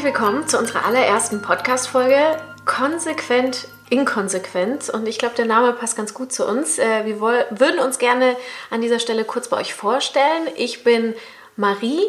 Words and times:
Herzlich 0.00 0.04
willkommen 0.04 0.48
zu 0.48 0.58
unserer 0.58 0.84
allerersten 0.84 1.42
Podcast-Folge 1.42 2.36
Konsequent 2.64 3.68
inkonsequent 3.90 4.88
und 4.88 5.06
ich 5.06 5.18
glaube, 5.18 5.34
der 5.34 5.44
Name 5.44 5.72
passt 5.72 5.96
ganz 5.96 6.14
gut 6.14 6.32
zu 6.32 6.46
uns. 6.46 6.78
Äh, 6.78 7.04
wir 7.04 7.20
würden 7.20 7.80
uns 7.80 7.98
gerne 7.98 8.36
an 8.70 8.80
dieser 8.80 9.00
Stelle 9.00 9.24
kurz 9.24 9.48
bei 9.48 9.58
euch 9.58 9.74
vorstellen. 9.74 10.48
Ich 10.56 10.84
bin 10.84 11.14
Marie, 11.56 12.02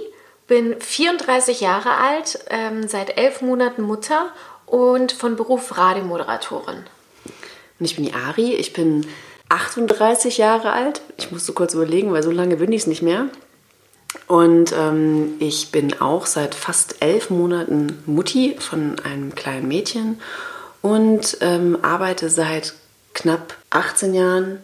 bin 0.48 0.80
34 0.80 1.60
Jahre 1.60 1.92
alt, 1.98 2.40
ähm, 2.50 2.88
seit 2.88 3.18
elf 3.18 3.42
Monaten 3.42 3.82
Mutter 3.82 4.28
und 4.66 5.12
von 5.12 5.36
Beruf 5.36 5.78
Radiomoderatorin. 5.78 6.86
Und 7.80 7.86
ich 7.86 7.96
bin 7.96 8.06
die 8.06 8.14
Ari, 8.14 8.54
ich 8.54 8.74
bin 8.74 9.06
38 9.50 10.38
Jahre 10.38 10.72
alt. 10.72 11.02
Ich 11.18 11.32
musste 11.32 11.52
kurz 11.54 11.74
überlegen, 11.74 12.14
weil 12.14 12.24
so 12.24 12.32
lange 12.32 12.58
bin 12.58 12.72
ich 12.72 12.82
es 12.82 12.88
nicht 12.88 13.02
mehr. 13.02 13.28
Und 14.28 14.74
ähm, 14.78 15.36
ich 15.40 15.72
bin 15.72 16.00
auch 16.00 16.26
seit 16.26 16.56
fast 16.56 17.02
elf 17.02 17.30
Monaten 17.30 18.02
Mutti 18.06 18.56
von 18.60 19.00
einem 19.00 19.36
kleinen 19.36 19.68
Mädchen 19.68 20.22
und 20.82 21.38
ähm, 21.42 21.78
arbeite 21.82 22.30
seit 22.30 22.74
knapp 23.14 23.56
18 23.70 24.14
Jahren 24.14 24.60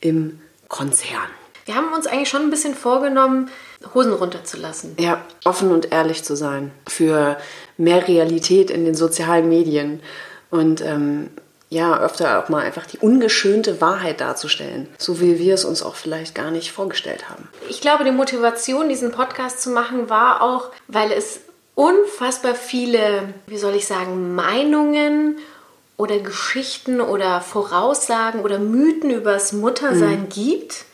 im 0.00 0.40
Konzern. 0.68 1.28
Wir 1.66 1.74
haben 1.74 1.92
uns 1.92 2.06
eigentlich 2.06 2.28
schon 2.28 2.42
ein 2.42 2.50
bisschen 2.50 2.74
vorgenommen, 2.74 3.50
Hosen 3.94 4.12
runterzulassen. 4.12 4.96
Ja, 4.98 5.24
offen 5.44 5.70
und 5.70 5.92
ehrlich 5.92 6.24
zu 6.24 6.36
sein. 6.36 6.72
Für 6.88 7.36
mehr 7.76 8.08
Realität 8.08 8.70
in 8.70 8.84
den 8.84 8.94
sozialen 8.94 9.48
Medien. 9.48 10.00
Und 10.50 10.80
ähm, 10.80 11.30
ja, 11.68 12.00
öfter 12.00 12.42
auch 12.42 12.48
mal 12.48 12.64
einfach 12.64 12.86
die 12.86 12.98
ungeschönte 12.98 13.80
Wahrheit 13.80 14.20
darzustellen. 14.20 14.88
So 14.98 15.20
wie 15.20 15.38
wir 15.38 15.54
es 15.54 15.64
uns 15.64 15.82
auch 15.82 15.94
vielleicht 15.94 16.34
gar 16.34 16.50
nicht 16.50 16.72
vorgestellt 16.72 17.28
haben. 17.30 17.48
Ich 17.68 17.80
glaube, 17.80 18.04
die 18.04 18.10
Motivation, 18.10 18.88
diesen 18.88 19.12
Podcast 19.12 19.62
zu 19.62 19.70
machen, 19.70 20.10
war 20.10 20.42
auch, 20.42 20.70
weil 20.88 21.12
es 21.12 21.40
unfassbar 21.76 22.56
viele, 22.56 23.32
wie 23.46 23.56
soll 23.56 23.74
ich 23.76 23.86
sagen, 23.86 24.34
Meinungen 24.34 25.38
oder 26.00 26.18
Geschichten 26.18 27.02
oder 27.02 27.42
Voraussagen 27.42 28.40
oder 28.40 28.58
Mythen 28.58 29.10
übers 29.10 29.52
Muttersein 29.52 30.22
mhm. 30.22 30.28
gibt. 30.30 30.84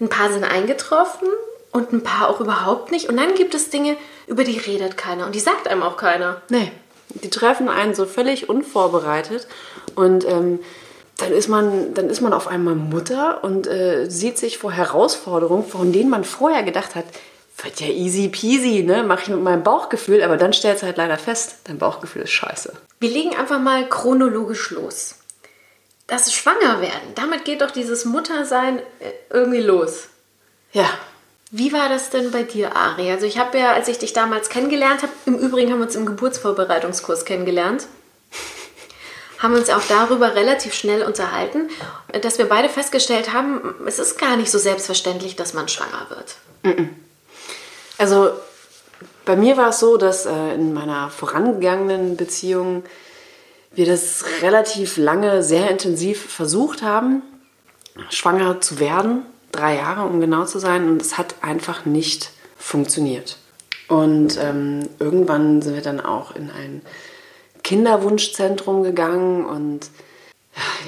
Ein 0.00 0.08
paar 0.08 0.32
sind 0.32 0.44
eingetroffen 0.44 1.26
und 1.72 1.92
ein 1.92 2.04
paar 2.04 2.28
auch 2.28 2.40
überhaupt 2.40 2.92
nicht. 2.92 3.08
Und 3.08 3.16
dann 3.16 3.34
gibt 3.34 3.54
es 3.54 3.70
Dinge, 3.70 3.96
über 4.28 4.44
die 4.44 4.58
redet 4.58 4.96
keiner 4.96 5.26
und 5.26 5.34
die 5.34 5.40
sagt 5.40 5.66
einem 5.66 5.82
auch 5.82 5.96
keiner. 5.96 6.40
Nee, 6.48 6.70
die 7.08 7.28
treffen 7.28 7.68
einen 7.68 7.96
so 7.96 8.06
völlig 8.06 8.48
unvorbereitet 8.48 9.48
und 9.96 10.24
ähm, 10.28 10.60
dann 11.16 11.32
ist 11.32 11.48
man, 11.48 11.92
dann 11.94 12.08
ist 12.08 12.20
man 12.20 12.32
auf 12.32 12.46
einmal 12.46 12.76
Mutter 12.76 13.42
und 13.42 13.66
äh, 13.66 14.08
sieht 14.08 14.38
sich 14.38 14.58
vor 14.58 14.70
Herausforderungen, 14.70 15.64
von 15.64 15.92
denen 15.92 16.08
man 16.08 16.22
vorher 16.22 16.62
gedacht 16.62 16.94
hat, 16.94 17.04
wird 17.64 17.80
ja 17.80 17.88
easy 17.88 18.28
peasy, 18.28 18.82
ne? 18.82 19.02
Mache 19.02 19.22
ich 19.22 19.28
mit 19.28 19.42
meinem 19.42 19.62
Bauchgefühl, 19.62 20.22
aber 20.22 20.36
dann 20.36 20.52
stellt 20.52 20.76
es 20.76 20.82
halt 20.82 20.96
leider 20.96 21.18
fest, 21.18 21.56
dein 21.64 21.78
Bauchgefühl 21.78 22.22
ist 22.22 22.30
scheiße. 22.30 22.72
Wir 23.00 23.10
legen 23.10 23.34
einfach 23.36 23.60
mal 23.60 23.88
chronologisch 23.88 24.70
los. 24.70 25.16
Das 26.06 26.32
Schwangerwerden, 26.32 27.14
damit 27.14 27.44
geht 27.44 27.62
doch 27.62 27.70
dieses 27.70 28.04
Muttersein 28.04 28.78
äh, 28.78 29.12
irgendwie 29.30 29.60
los. 29.60 30.08
Ja. 30.72 30.88
Wie 31.50 31.72
war 31.72 31.88
das 31.88 32.10
denn 32.10 32.30
bei 32.30 32.44
dir, 32.44 32.74
Ari? 32.76 33.10
Also 33.10 33.26
ich 33.26 33.38
habe 33.38 33.58
ja, 33.58 33.72
als 33.72 33.86
ich 33.88 33.98
dich 33.98 34.14
damals 34.14 34.48
kennengelernt 34.48 35.02
habe, 35.02 35.12
im 35.26 35.36
Übrigen 35.38 35.70
haben 35.70 35.80
wir 35.80 35.86
uns 35.86 35.94
im 35.94 36.06
Geburtsvorbereitungskurs 36.06 37.26
kennengelernt, 37.26 37.86
haben 39.38 39.54
uns 39.54 39.68
auch 39.68 39.82
darüber 39.88 40.34
relativ 40.34 40.72
schnell 40.72 41.02
unterhalten, 41.02 41.68
dass 42.22 42.38
wir 42.38 42.46
beide 42.46 42.68
festgestellt 42.70 43.34
haben, 43.34 43.74
es 43.86 43.98
ist 43.98 44.18
gar 44.18 44.36
nicht 44.36 44.50
so 44.50 44.58
selbstverständlich, 44.58 45.36
dass 45.36 45.52
man 45.52 45.68
schwanger 45.68 46.06
wird. 46.08 46.36
Mm 46.62 46.80
-mm. 46.80 46.88
Also 48.02 48.30
bei 49.24 49.36
mir 49.36 49.56
war 49.56 49.68
es 49.68 49.78
so, 49.78 49.96
dass 49.96 50.26
äh, 50.26 50.54
in 50.54 50.74
meiner 50.74 51.08
vorangegangenen 51.08 52.16
Beziehung 52.16 52.82
wir 53.76 53.86
das 53.86 54.24
relativ 54.42 54.96
lange, 54.96 55.44
sehr 55.44 55.70
intensiv 55.70 56.20
versucht 56.20 56.82
haben, 56.82 57.22
schwanger 58.10 58.60
zu 58.60 58.80
werden. 58.80 59.24
Drei 59.52 59.76
Jahre, 59.76 60.02
um 60.08 60.20
genau 60.20 60.46
zu 60.46 60.58
sein. 60.58 60.88
Und 60.88 61.00
es 61.00 61.16
hat 61.16 61.36
einfach 61.42 61.84
nicht 61.84 62.32
funktioniert. 62.56 63.38
Und 63.86 64.36
ähm, 64.36 64.88
irgendwann 64.98 65.62
sind 65.62 65.76
wir 65.76 65.82
dann 65.82 66.00
auch 66.00 66.34
in 66.34 66.50
ein 66.50 66.82
Kinderwunschzentrum 67.62 68.82
gegangen 68.82 69.46
und 69.46 69.90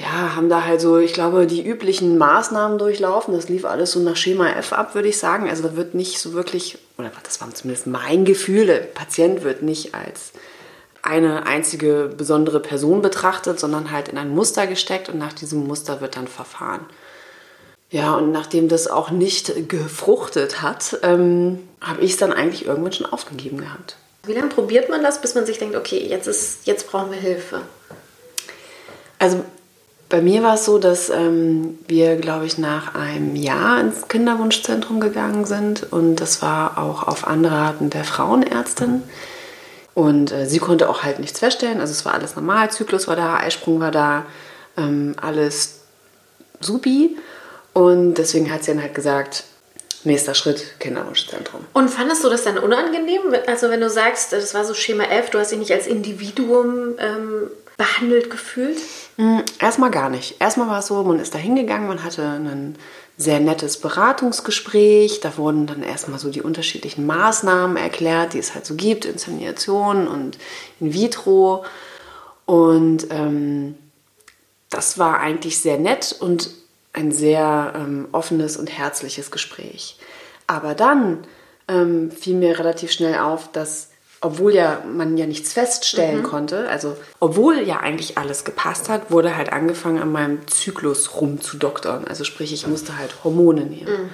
ja, 0.01 0.35
haben 0.35 0.49
da 0.49 0.63
halt 0.63 0.81
so, 0.81 0.97
ich 0.97 1.13
glaube, 1.13 1.47
die 1.47 1.65
üblichen 1.65 2.17
Maßnahmen 2.17 2.77
durchlaufen. 2.77 3.33
Das 3.33 3.49
lief 3.49 3.65
alles 3.65 3.91
so 3.91 3.99
nach 3.99 4.15
Schema 4.15 4.49
F 4.49 4.73
ab, 4.73 4.93
würde 4.93 5.07
ich 5.07 5.17
sagen. 5.17 5.49
Also 5.49 5.63
da 5.63 5.75
wird 5.75 5.95
nicht 5.95 6.19
so 6.19 6.33
wirklich, 6.33 6.77
oder 6.97 7.11
das 7.23 7.41
war 7.41 7.53
zumindest 7.53 7.87
mein 7.87 8.25
Gefühl, 8.25 8.67
der 8.67 8.79
Patient 8.79 9.43
wird 9.43 9.61
nicht 9.61 9.93
als 9.93 10.31
eine 11.01 11.45
einzige 11.45 12.11
besondere 12.17 12.59
Person 12.59 13.01
betrachtet, 13.01 13.59
sondern 13.59 13.91
halt 13.91 14.07
in 14.07 14.17
ein 14.17 14.29
Muster 14.29 14.65
gesteckt 14.65 15.07
und 15.07 15.19
nach 15.19 15.33
diesem 15.33 15.67
Muster 15.67 16.01
wird 16.01 16.15
dann 16.15 16.27
verfahren. 16.27 16.85
Ja, 17.91 18.15
und 18.15 18.31
nachdem 18.31 18.67
das 18.67 18.87
auch 18.87 19.11
nicht 19.11 19.69
gefruchtet 19.69 20.61
hat, 20.61 20.99
ähm, 21.03 21.67
habe 21.79 22.01
ich 22.01 22.11
es 22.11 22.17
dann 22.17 22.33
eigentlich 22.33 22.65
irgendwann 22.65 22.93
schon 22.93 23.05
aufgegeben 23.05 23.59
gehabt. 23.59 23.97
Wie 24.23 24.33
lange 24.33 24.49
probiert 24.49 24.89
man 24.89 25.03
das, 25.03 25.21
bis 25.21 25.35
man 25.35 25.45
sich 25.45 25.59
denkt, 25.59 25.75
okay, 25.75 25.99
jetzt, 25.99 26.27
ist, 26.27 26.65
jetzt 26.65 26.89
brauchen 26.89 27.11
wir 27.11 27.19
Hilfe? 27.19 27.61
Also 29.19 29.45
bei 30.09 30.21
mir 30.21 30.43
war 30.43 30.55
es 30.55 30.65
so, 30.65 30.77
dass 30.77 31.09
ähm, 31.09 31.79
wir, 31.87 32.15
glaube 32.17 32.45
ich, 32.45 32.57
nach 32.57 32.93
einem 32.95 33.35
Jahr 33.35 33.79
ins 33.79 34.07
Kinderwunschzentrum 34.07 34.99
gegangen 34.99 35.45
sind 35.45 35.91
und 35.91 36.17
das 36.17 36.41
war 36.41 36.77
auch 36.77 37.03
auf 37.03 37.27
Anraten 37.27 37.89
der 37.89 38.03
Frauenärztin. 38.03 39.03
Und 39.95 40.31
äh, 40.31 40.45
sie 40.45 40.59
konnte 40.59 40.89
auch 40.89 41.03
halt 41.03 41.19
nichts 41.19 41.39
feststellen, 41.39 41.79
also 41.79 41.91
es 41.91 42.05
war 42.05 42.13
alles 42.13 42.35
normal, 42.35 42.69
Zyklus 42.69 43.07
war 43.07 43.15
da, 43.15 43.37
Eisprung 43.37 43.79
war 43.79 43.91
da, 43.91 44.25
ähm, 44.77 45.15
alles 45.19 45.81
supi. 46.59 47.17
Und 47.73 48.15
deswegen 48.15 48.51
hat 48.51 48.63
sie 48.63 48.71
dann 48.71 48.81
halt 48.81 48.93
gesagt, 48.93 49.45
nächster 50.03 50.35
Schritt, 50.35 50.79
Kinderwunschzentrum. 50.79 51.61
Und 51.73 51.89
fandest 51.89 52.23
du 52.23 52.29
das 52.29 52.43
dann 52.43 52.57
unangenehm? 52.57 53.21
Also 53.47 53.69
wenn 53.69 53.81
du 53.81 53.89
sagst, 53.89 54.33
das 54.33 54.53
war 54.53 54.65
so 54.65 54.73
Schema 54.73 55.05
F, 55.05 55.29
du 55.29 55.39
hast 55.39 55.51
dich 55.51 55.59
nicht 55.59 55.71
als 55.71 55.87
Individuum 55.87 56.95
ähm, 56.99 57.49
behandelt 57.77 58.29
gefühlt? 58.29 58.77
Mm, 59.17 59.39
erstmal 59.59 59.91
gar 59.91 60.09
nicht. 60.09 60.39
Erstmal 60.39 60.67
war 60.67 60.79
es 60.79 60.87
so, 60.87 61.03
man 61.03 61.19
ist 61.19 61.33
da 61.33 61.39
hingegangen, 61.39 61.87
man 61.87 62.03
hatte 62.03 62.23
ein 62.23 62.75
sehr 63.17 63.39
nettes 63.39 63.79
Beratungsgespräch. 63.79 65.19
Da 65.21 65.37
wurden 65.37 65.67
dann 65.67 65.83
erstmal 65.83 66.19
so 66.19 66.29
die 66.29 66.41
unterschiedlichen 66.41 67.05
Maßnahmen 67.05 67.77
erklärt, 67.77 68.33
die 68.33 68.39
es 68.39 68.53
halt 68.53 68.65
so 68.65 68.75
gibt, 68.75 69.05
Insemination 69.05 70.07
und 70.07 70.37
in 70.79 70.93
vitro. 70.93 71.65
Und 72.45 73.07
ähm, 73.09 73.75
das 74.69 74.97
war 74.97 75.19
eigentlich 75.19 75.59
sehr 75.59 75.77
nett 75.77 76.15
und 76.19 76.49
ein 76.93 77.11
sehr 77.11 77.73
ähm, 77.75 78.07
offenes 78.11 78.57
und 78.57 78.67
herzliches 78.67 79.31
Gespräch. 79.31 79.97
Aber 80.47 80.75
dann 80.75 81.25
ähm, 81.67 82.11
fiel 82.11 82.35
mir 82.35 82.59
relativ 82.59 82.91
schnell 82.91 83.19
auf, 83.19 83.51
dass 83.51 83.89
obwohl 84.21 84.53
ja 84.53 84.81
man 84.91 85.17
ja 85.17 85.25
nichts 85.25 85.53
feststellen 85.53 86.19
mhm. 86.19 86.23
konnte, 86.23 86.69
also 86.69 86.95
obwohl 87.19 87.59
ja 87.59 87.79
eigentlich 87.79 88.17
alles 88.17 88.43
gepasst 88.43 88.89
hat, 88.89 89.11
wurde 89.11 89.35
halt 89.35 89.51
angefangen 89.51 90.01
an 90.01 90.11
meinem 90.11 90.47
Zyklus 90.47 91.19
rumzudoktern. 91.19 92.05
Also 92.05 92.23
sprich, 92.23 92.53
ich 92.53 92.67
musste 92.67 92.97
halt 92.97 93.23
Hormone 93.23 93.65
nehmen. 93.65 93.91
Mhm. 93.91 94.09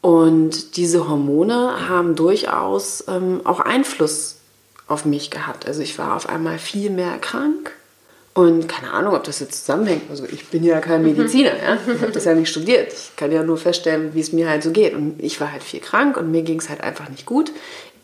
Und 0.00 0.76
diese 0.76 1.08
Hormone 1.08 1.88
haben 1.88 2.14
durchaus 2.14 3.04
ähm, 3.08 3.40
auch 3.44 3.60
Einfluss 3.60 4.36
auf 4.86 5.04
mich 5.04 5.30
gehabt. 5.30 5.66
Also 5.66 5.82
ich 5.82 5.98
war 5.98 6.14
auf 6.14 6.28
einmal 6.28 6.58
viel 6.58 6.90
mehr 6.90 7.18
krank. 7.18 7.72
Und 8.32 8.68
keine 8.68 8.92
Ahnung, 8.92 9.14
ob 9.14 9.24
das 9.24 9.40
jetzt 9.40 9.64
zusammenhängt. 9.64 10.10
Also 10.10 10.26
ich 10.30 10.48
bin 10.48 10.62
ja 10.62 10.80
kein 10.80 11.02
Mediziner, 11.02 11.52
ja? 11.56 11.78
ich 11.92 12.02
habe 12.02 12.12
das 12.12 12.26
ja 12.26 12.34
nicht 12.34 12.50
studiert. 12.50 12.92
Ich 12.92 13.16
kann 13.16 13.32
ja 13.32 13.42
nur 13.42 13.56
feststellen, 13.56 14.12
wie 14.12 14.20
es 14.20 14.32
mir 14.32 14.48
halt 14.48 14.62
so 14.62 14.72
geht. 14.72 14.94
Und 14.94 15.16
ich 15.18 15.40
war 15.40 15.50
halt 15.50 15.62
viel 15.62 15.80
krank 15.80 16.18
und 16.18 16.30
mir 16.30 16.42
ging 16.42 16.60
es 16.60 16.68
halt 16.68 16.82
einfach 16.82 17.08
nicht 17.08 17.24
gut 17.24 17.50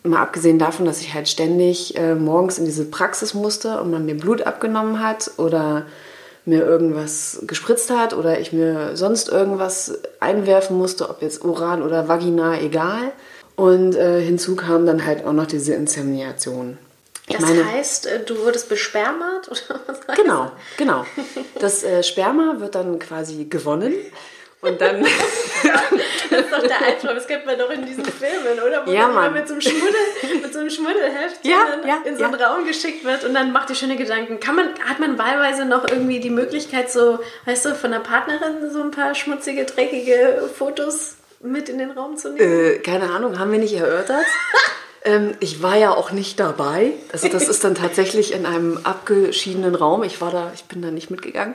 mal 0.04 0.20
abgesehen 0.20 0.58
davon, 0.58 0.84
dass 0.86 1.00
ich 1.00 1.14
halt 1.14 1.28
ständig 1.28 1.96
äh, 1.96 2.14
morgens 2.14 2.58
in 2.58 2.64
diese 2.64 2.84
Praxis 2.84 3.34
musste 3.34 3.80
und 3.80 3.90
man 3.90 4.04
mir 4.04 4.16
Blut 4.16 4.42
abgenommen 4.42 5.00
hat 5.02 5.32
oder 5.36 5.86
mir 6.44 6.64
irgendwas 6.64 7.38
gespritzt 7.46 7.90
hat 7.90 8.12
oder 8.14 8.40
ich 8.40 8.52
mir 8.52 8.96
sonst 8.96 9.28
irgendwas 9.28 9.98
einwerfen 10.18 10.76
musste, 10.76 11.08
ob 11.08 11.22
jetzt 11.22 11.44
oral 11.44 11.82
oder 11.82 12.08
vaginal, 12.08 12.60
egal. 12.60 13.12
Und 13.54 13.94
äh, 13.94 14.20
hinzu 14.20 14.56
kam 14.56 14.86
dann 14.86 15.06
halt 15.06 15.24
auch 15.24 15.32
noch 15.32 15.46
diese 15.46 15.74
Insemination. 15.74 16.78
Ich 17.28 17.36
das 17.36 17.44
meine- 17.48 17.64
heißt, 17.72 18.06
äh, 18.06 18.24
du 18.24 18.36
wurdest 18.44 18.68
bespermert? 18.68 19.48
Oder 19.48 19.80
was 19.86 19.98
heißt 20.08 20.16
Genau, 20.20 20.50
genau. 20.76 21.04
Das 21.60 21.84
äh, 21.84 22.02
Sperma 22.02 22.56
wird 22.58 22.74
dann 22.74 22.98
quasi 22.98 23.44
gewonnen 23.44 23.94
und 24.62 24.80
dann 24.80 25.04
Das 26.30 26.40
ist 26.40 26.52
doch 26.52 26.62
der 26.66 26.80
Albtraum, 26.82 27.14
das 27.14 27.26
kennt 27.26 27.44
man 27.44 27.58
doch 27.58 27.70
in 27.70 27.84
diesen 27.84 28.04
Filmen, 28.04 28.58
oder? 28.66 28.86
Wo 28.86 28.90
Ja, 28.90 29.06
man 29.08 29.14
Mann. 29.14 29.32
mit 29.34 29.46
so 29.46 29.54
einem 29.54 29.60
Schmuddel, 29.60 30.40
mit 30.42 30.52
so 30.52 30.60
einem 30.60 30.70
Schmuddelheft 30.70 31.44
Ja, 31.44 31.66
ja, 31.86 31.98
in 32.04 32.16
so 32.16 32.24
einen 32.24 32.38
ja. 32.38 32.46
Raum 32.48 32.64
geschickt 32.66 33.04
wird 33.04 33.24
und 33.24 33.34
dann 33.34 33.52
macht 33.52 33.68
die 33.68 33.74
schöne 33.74 33.96
Gedanken. 33.96 34.40
Kann 34.40 34.56
man, 34.56 34.68
hat 34.88 34.98
man 34.98 35.18
wahlweise 35.18 35.66
noch 35.66 35.86
irgendwie 35.88 36.20
die 36.20 36.30
Möglichkeit, 36.30 36.90
so, 36.90 37.18
weißt 37.44 37.66
du, 37.66 37.74
von 37.74 37.90
der 37.90 37.98
Partnerin 37.98 38.70
so 38.72 38.80
ein 38.82 38.90
paar 38.90 39.14
schmutzige, 39.14 39.64
dreckige 39.66 40.48
Fotos 40.56 41.16
mit 41.40 41.68
in 41.68 41.78
den 41.78 41.90
Raum 41.90 42.16
zu 42.16 42.32
nehmen? 42.32 42.74
Äh, 42.74 42.78
keine 42.78 43.10
Ahnung, 43.10 43.38
haben 43.38 43.52
wir 43.52 43.58
nicht 43.58 43.74
erörtert. 43.74 44.24
ähm, 45.04 45.34
ich 45.40 45.62
war 45.62 45.76
ja 45.76 45.90
auch 45.90 46.12
nicht 46.12 46.40
dabei. 46.40 46.92
Also 47.12 47.28
das 47.28 47.48
ist 47.48 47.62
dann 47.62 47.74
tatsächlich 47.74 48.32
in 48.32 48.46
einem 48.46 48.80
abgeschiedenen 48.84 49.74
Raum. 49.74 50.02
Ich 50.02 50.20
war 50.20 50.30
da, 50.30 50.50
ich 50.54 50.64
bin 50.64 50.80
da 50.80 50.90
nicht 50.90 51.10
mitgegangen. 51.10 51.54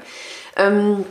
Ähm, 0.56 1.06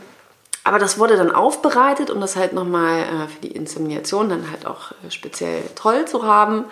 aber 0.67 0.81
das 0.81 0.99
wurde 0.99 1.17
dann 1.17 1.31
aufbereitet, 1.31 2.11
um 2.11 2.21
das 2.21 2.35
halt 2.35 2.53
nochmal 2.53 3.03
äh, 3.03 3.29
für 3.29 3.41
die 3.41 3.53
Insemination 3.53 4.29
dann 4.29 4.51
halt 4.51 4.67
auch 4.67 4.91
äh, 4.91 5.13
speziell 5.13 5.63
toll 5.77 6.07
zu 6.07 6.25
haben. 6.25 6.65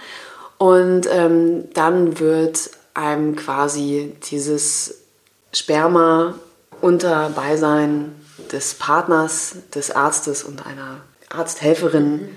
Und 0.58 1.08
ähm, 1.12 1.72
dann 1.74 2.18
wird 2.18 2.70
einem 2.94 3.36
quasi 3.36 4.16
dieses 4.28 5.02
Sperma 5.52 6.34
unter 6.80 7.30
Beisein 7.30 8.16
des 8.50 8.74
Partners, 8.74 9.58
des 9.72 9.92
Arztes 9.92 10.42
und 10.42 10.66
einer 10.66 10.96
Arzthelferin 11.30 12.34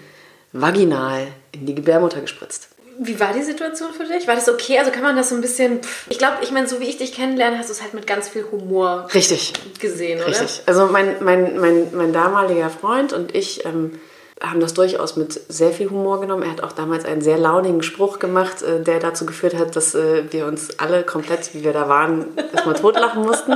vaginal 0.53 1.25
in 1.53 1.65
die 1.65 1.73
Gebärmutter 1.73 2.21
gespritzt. 2.21 2.69
Wie 2.99 3.19
war 3.19 3.33
die 3.33 3.43
Situation 3.43 3.89
für 3.93 4.05
dich? 4.05 4.27
War 4.27 4.35
das 4.35 4.49
okay? 4.49 4.79
Also 4.79 4.91
kann 4.91 5.03
man 5.03 5.15
das 5.15 5.29
so 5.29 5.35
ein 5.35 5.41
bisschen. 5.41 5.83
pff, 5.83 6.05
Ich 6.09 6.17
glaube, 6.17 6.37
ich 6.41 6.51
meine, 6.51 6.67
so 6.67 6.79
wie 6.79 6.85
ich 6.85 6.97
dich 6.97 7.13
kennenlerne, 7.13 7.57
hast 7.59 7.69
du 7.69 7.73
es 7.73 7.81
halt 7.81 7.93
mit 7.93 8.07
ganz 8.07 8.29
viel 8.29 8.45
Humor 8.51 9.07
Richtig, 9.13 9.53
gesehen, 9.79 10.19
oder? 10.19 10.27
richtig. 10.27 10.61
Also 10.65 10.87
mein, 10.87 11.15
mein, 11.23 11.59
mein, 11.59 11.95
mein 11.95 12.13
damaliger 12.13 12.69
Freund 12.69 13.13
und 13.13 13.35
ich 13.35 13.65
ähm, 13.65 13.99
haben 14.41 14.59
das 14.59 14.73
durchaus 14.73 15.15
mit 15.15 15.39
sehr 15.49 15.71
viel 15.71 15.89
Humor 15.89 16.21
genommen. 16.21 16.43
Er 16.43 16.51
hat 16.51 16.63
auch 16.63 16.71
damals 16.71 17.05
einen 17.05 17.21
sehr 17.21 17.37
launigen 17.37 17.81
Spruch 17.83 18.19
gemacht, 18.19 18.61
äh, 18.61 18.81
der 18.81 18.99
dazu 18.99 19.25
geführt 19.25 19.55
hat, 19.55 19.75
dass 19.75 19.95
äh, 19.95 20.23
wir 20.31 20.45
uns 20.45 20.79
alle 20.79 21.03
komplett, 21.03 21.53
wie 21.53 21.63
wir 21.63 21.73
da 21.73 21.89
waren, 21.89 22.25
erstmal 22.53 22.75
totlachen 22.75 23.23
mussten. 23.23 23.53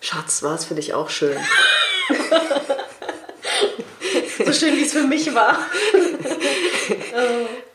Schatz, 0.00 0.42
war 0.42 0.54
es 0.54 0.64
für 0.64 0.74
dich 0.74 0.94
auch 0.94 1.10
schön? 1.10 1.36
So 4.44 4.52
schön, 4.52 4.76
wie 4.76 4.84
es 4.84 4.92
für 4.92 5.02
mich 5.02 5.34
war. 5.34 5.58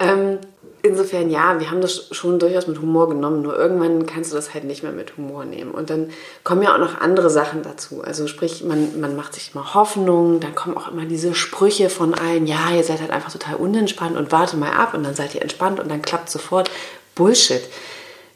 Insofern 0.84 1.30
ja, 1.30 1.60
wir 1.60 1.70
haben 1.70 1.82
das 1.82 2.08
schon 2.12 2.40
durchaus 2.40 2.66
mit 2.66 2.82
Humor 2.82 3.08
genommen, 3.10 3.44
nur 3.44 3.56
irgendwann 3.56 4.08
kannst 4.08 4.32
du 4.32 4.36
das 4.36 4.56
halt 4.56 4.64
nicht 4.64 4.82
mehr 4.82 4.92
mit 4.92 5.16
Humor 5.16 5.46
nehmen. 5.46 5.72
Und 5.72 5.92
dann 5.92 6.10
kommen 6.44 6.64
ja 6.64 6.74
auch 6.74 6.80
noch 6.80 7.00
andere 7.00 7.30
Sachen 7.30 7.62
dazu. 7.62 8.02
Also 8.04 8.26
sprich, 8.26 8.64
man, 8.64 9.00
man 9.00 9.16
macht 9.16 9.36
sich 9.36 9.52
immer 9.54 9.76
Hoffnung, 9.76 10.40
dann 10.40 10.56
kommen 10.56 10.76
auch 10.76 10.92
immer 10.92 11.06
diese 11.06 11.36
Sprüche 11.36 11.90
von 11.90 12.16
allen, 12.16 12.48
ja, 12.48 12.72
ihr 12.76 12.84
seid 12.84 13.00
halt 13.00 13.12
einfach 13.12 13.32
total 13.32 13.58
unentspannt 13.58 14.18
und 14.18 14.32
warte 14.32 14.58
mal 14.58 14.72
ab 14.72 14.96
und 14.96 15.04
dann 15.04 15.14
seid 15.14 15.36
ihr 15.36 15.44
entspannt 15.44 15.80
und 15.80 15.90
dann 15.90 16.02
klappt 16.02 16.32
sofort. 16.32 16.72
Bullshit. 17.14 17.62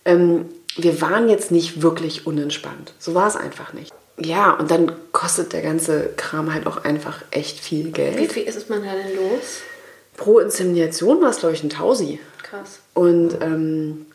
Ähm, 0.03 0.45
wir 0.77 1.01
waren 1.01 1.29
jetzt 1.29 1.51
nicht 1.51 1.81
wirklich 1.81 2.27
unentspannt. 2.27 2.93
So 2.99 3.15
war 3.15 3.27
es 3.27 3.35
einfach 3.35 3.73
nicht. 3.73 3.91
Ja, 4.17 4.51
und 4.51 4.69
dann 4.69 4.91
kostet 5.11 5.51
der 5.53 5.61
ganze 5.61 6.09
Kram 6.15 6.53
halt 6.53 6.67
auch 6.67 6.83
einfach 6.83 7.21
echt 7.31 7.59
viel 7.59 7.91
Geld. 7.91 8.17
Wie 8.17 8.27
viel 8.27 8.43
ist 8.43 8.69
man 8.69 8.83
da 8.83 8.91
denn 8.91 9.15
los? 9.15 9.61
Pro 10.15 10.39
Insemination 10.39 11.21
war 11.21 11.31
es, 11.31 11.39
glaube 11.39 11.55
ich, 11.55 11.63
ein 11.63 11.69
Tausi. 11.69 12.19
Krass. 12.49 12.79
Und 12.93 13.41
ähm, 13.41 14.05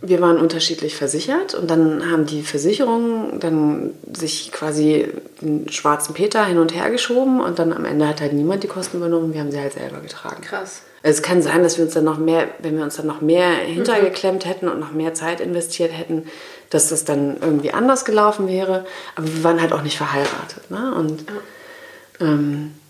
wir 0.00 0.20
waren 0.20 0.38
unterschiedlich 0.38 0.96
versichert 0.96 1.54
und 1.54 1.70
dann 1.70 2.10
haben 2.10 2.26
die 2.26 2.42
Versicherungen 2.42 3.40
dann 3.40 3.94
sich 4.12 4.52
quasi 4.52 5.08
den 5.40 5.70
schwarzen 5.70 6.14
Peter 6.14 6.44
hin 6.44 6.58
und 6.58 6.74
her 6.74 6.90
geschoben 6.90 7.40
und 7.40 7.58
dann 7.58 7.72
am 7.72 7.84
Ende 7.84 8.06
hat 8.06 8.20
halt 8.20 8.32
niemand 8.32 8.62
die 8.62 8.68
Kosten 8.68 8.98
übernommen, 8.98 9.32
wir 9.32 9.40
haben 9.40 9.50
sie 9.50 9.60
halt 9.60 9.72
selber 9.72 10.00
getragen. 10.00 10.42
Krass. 10.42 10.82
Also 11.02 11.18
es 11.18 11.22
kann 11.22 11.42
sein, 11.42 11.62
dass 11.62 11.78
wir 11.78 11.84
uns 11.84 11.94
dann 11.94 12.04
noch 12.04 12.18
mehr, 12.18 12.48
wenn 12.58 12.76
wir 12.76 12.84
uns 12.84 12.96
dann 12.96 13.06
noch 13.06 13.20
mehr 13.20 13.50
hintergeklemmt 13.50 14.44
hätten 14.44 14.68
und 14.68 14.80
noch 14.80 14.92
mehr 14.92 15.14
Zeit 15.14 15.40
investiert 15.40 15.92
hätten, 15.92 16.26
dass 16.70 16.88
das 16.88 17.04
dann 17.04 17.36
irgendwie 17.40 17.72
anders 17.72 18.04
gelaufen 18.04 18.48
wäre. 18.48 18.84
Aber 19.14 19.26
wir 19.26 19.44
waren 19.44 19.60
halt 19.60 19.72
auch 19.72 19.82
nicht 19.82 19.96
verheiratet. 19.96 20.70
Ne? 20.70 20.92
Und 20.94 21.24
ähm, 22.20 22.72
ja. 22.72 22.87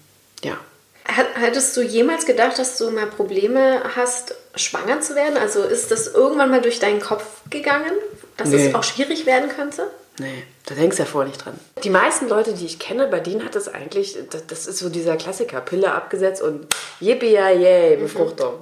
Hat- 1.08 1.34
Hättest 1.36 1.76
du 1.76 1.82
jemals 1.82 2.26
gedacht, 2.26 2.58
dass 2.58 2.76
du 2.78 2.90
mal 2.90 3.06
Probleme 3.06 3.82
hast, 3.96 4.34
schwanger 4.54 5.00
zu 5.00 5.14
werden? 5.14 5.36
Also 5.38 5.62
ist 5.62 5.90
das 5.90 6.06
irgendwann 6.08 6.50
mal 6.50 6.60
durch 6.60 6.78
deinen 6.78 7.00
Kopf 7.00 7.24
gegangen, 7.50 7.92
dass 8.36 8.50
Nee. 8.50 8.68
es 8.68 8.74
auch 8.74 8.84
schwierig 8.84 9.24
werden 9.26 9.48
könnte? 9.48 9.88
Nee, 10.20 10.42
da 10.66 10.74
denkst 10.74 10.96
du 10.96 11.02
ja 11.04 11.08
vorher 11.08 11.28
nicht 11.28 11.44
dran. 11.44 11.58
Die 11.84 11.90
meisten 11.90 12.28
Leute, 12.28 12.52
die 12.52 12.66
ich 12.66 12.78
kenne, 12.80 13.06
bei 13.06 13.20
denen 13.20 13.44
hat 13.44 13.54
das 13.54 13.68
eigentlich, 13.72 14.18
das, 14.30 14.46
das 14.48 14.66
ist 14.66 14.78
so 14.78 14.88
dieser 14.88 15.16
Klassiker, 15.16 15.60
Pille 15.60 15.92
abgesetzt 15.92 16.42
und 16.42 16.66
yippie 17.00 17.32
yay, 17.34 17.96
Befruchtung. 17.96 18.54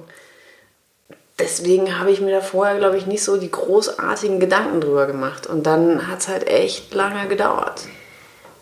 Deswegen 1.39 1.99
habe 1.99 2.11
ich 2.11 2.19
mir 2.21 2.31
da 2.31 2.41
vorher, 2.41 2.77
glaube 2.77 2.97
ich, 2.97 3.05
nicht 3.05 3.23
so 3.23 3.37
die 3.37 3.51
großartigen 3.51 4.39
Gedanken 4.39 4.81
drüber 4.81 5.05
gemacht. 5.05 5.45
Und 5.47 5.63
dann 5.67 6.07
hat 6.07 6.19
es 6.21 6.27
halt 6.27 6.47
echt 6.47 6.93
lange 6.95 7.27
gedauert. 7.27 7.81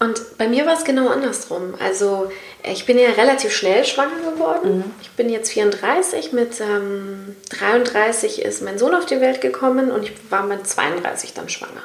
Und 0.05 0.37
bei 0.37 0.47
mir 0.47 0.67
war 0.67 0.77
es 0.77 0.83
genau 0.83 1.07
andersrum. 1.07 1.73
Also 1.79 2.31
ich 2.63 2.85
bin 2.85 2.99
ja 2.99 3.09
relativ 3.09 3.51
schnell 3.51 3.83
schwanger 3.85 4.31
geworden. 4.31 4.83
Ich 5.01 5.09
bin 5.11 5.29
jetzt 5.29 5.51
34, 5.51 6.31
mit 6.31 6.61
ähm, 6.61 7.35
33 7.49 8.43
ist 8.43 8.61
mein 8.61 8.77
Sohn 8.77 8.93
auf 8.93 9.07
die 9.07 9.19
Welt 9.19 9.41
gekommen 9.41 9.89
und 9.91 10.03
ich 10.03 10.11
war 10.29 10.43
mit 10.43 10.67
32 10.67 11.33
dann 11.33 11.49
schwanger. 11.49 11.81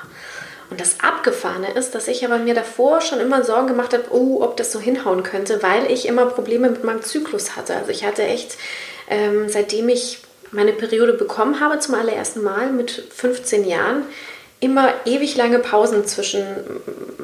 Und 0.69 0.81
das 0.81 1.01
Abgefahrene 1.01 1.73
ist, 1.73 1.95
dass 1.95 2.09
ich 2.09 2.25
aber 2.25 2.39
mir 2.39 2.55
davor 2.55 3.01
schon 3.01 3.21
immer 3.21 3.43
Sorgen 3.43 3.69
gemacht 3.69 3.95
habe, 3.95 4.05
oh, 4.11 4.43
ob 4.43 4.59
das 4.59 4.71
so 4.71 4.79
hinhauen 4.79 5.23
könnte, 5.23 5.63
weil 5.63 5.91
ich 5.91 6.07
immer 6.07 6.27
Probleme 6.27 6.69
mit 6.69 6.85
meinem 6.85 7.03
Zyklus 7.03 7.57
hatte. 7.57 7.75
Also 7.75 7.91
ich 7.91 8.05
hatte 8.05 8.23
echt, 8.23 8.59
ähm, 9.09 9.49
seitdem 9.49 9.89
ich 9.89 10.19
meine 10.53 10.73
Periode 10.75 11.15
bekommen 11.15 11.59
habe 11.61 11.79
zum 11.79 11.95
allerersten 11.95 12.43
Mal 12.43 12.71
mit 12.71 12.91
15 12.91 13.67
Jahren, 13.67 14.05
immer 14.61 14.93
ewig 15.07 15.37
lange 15.37 15.59
Pausen 15.59 16.07
zwischen 16.07 16.45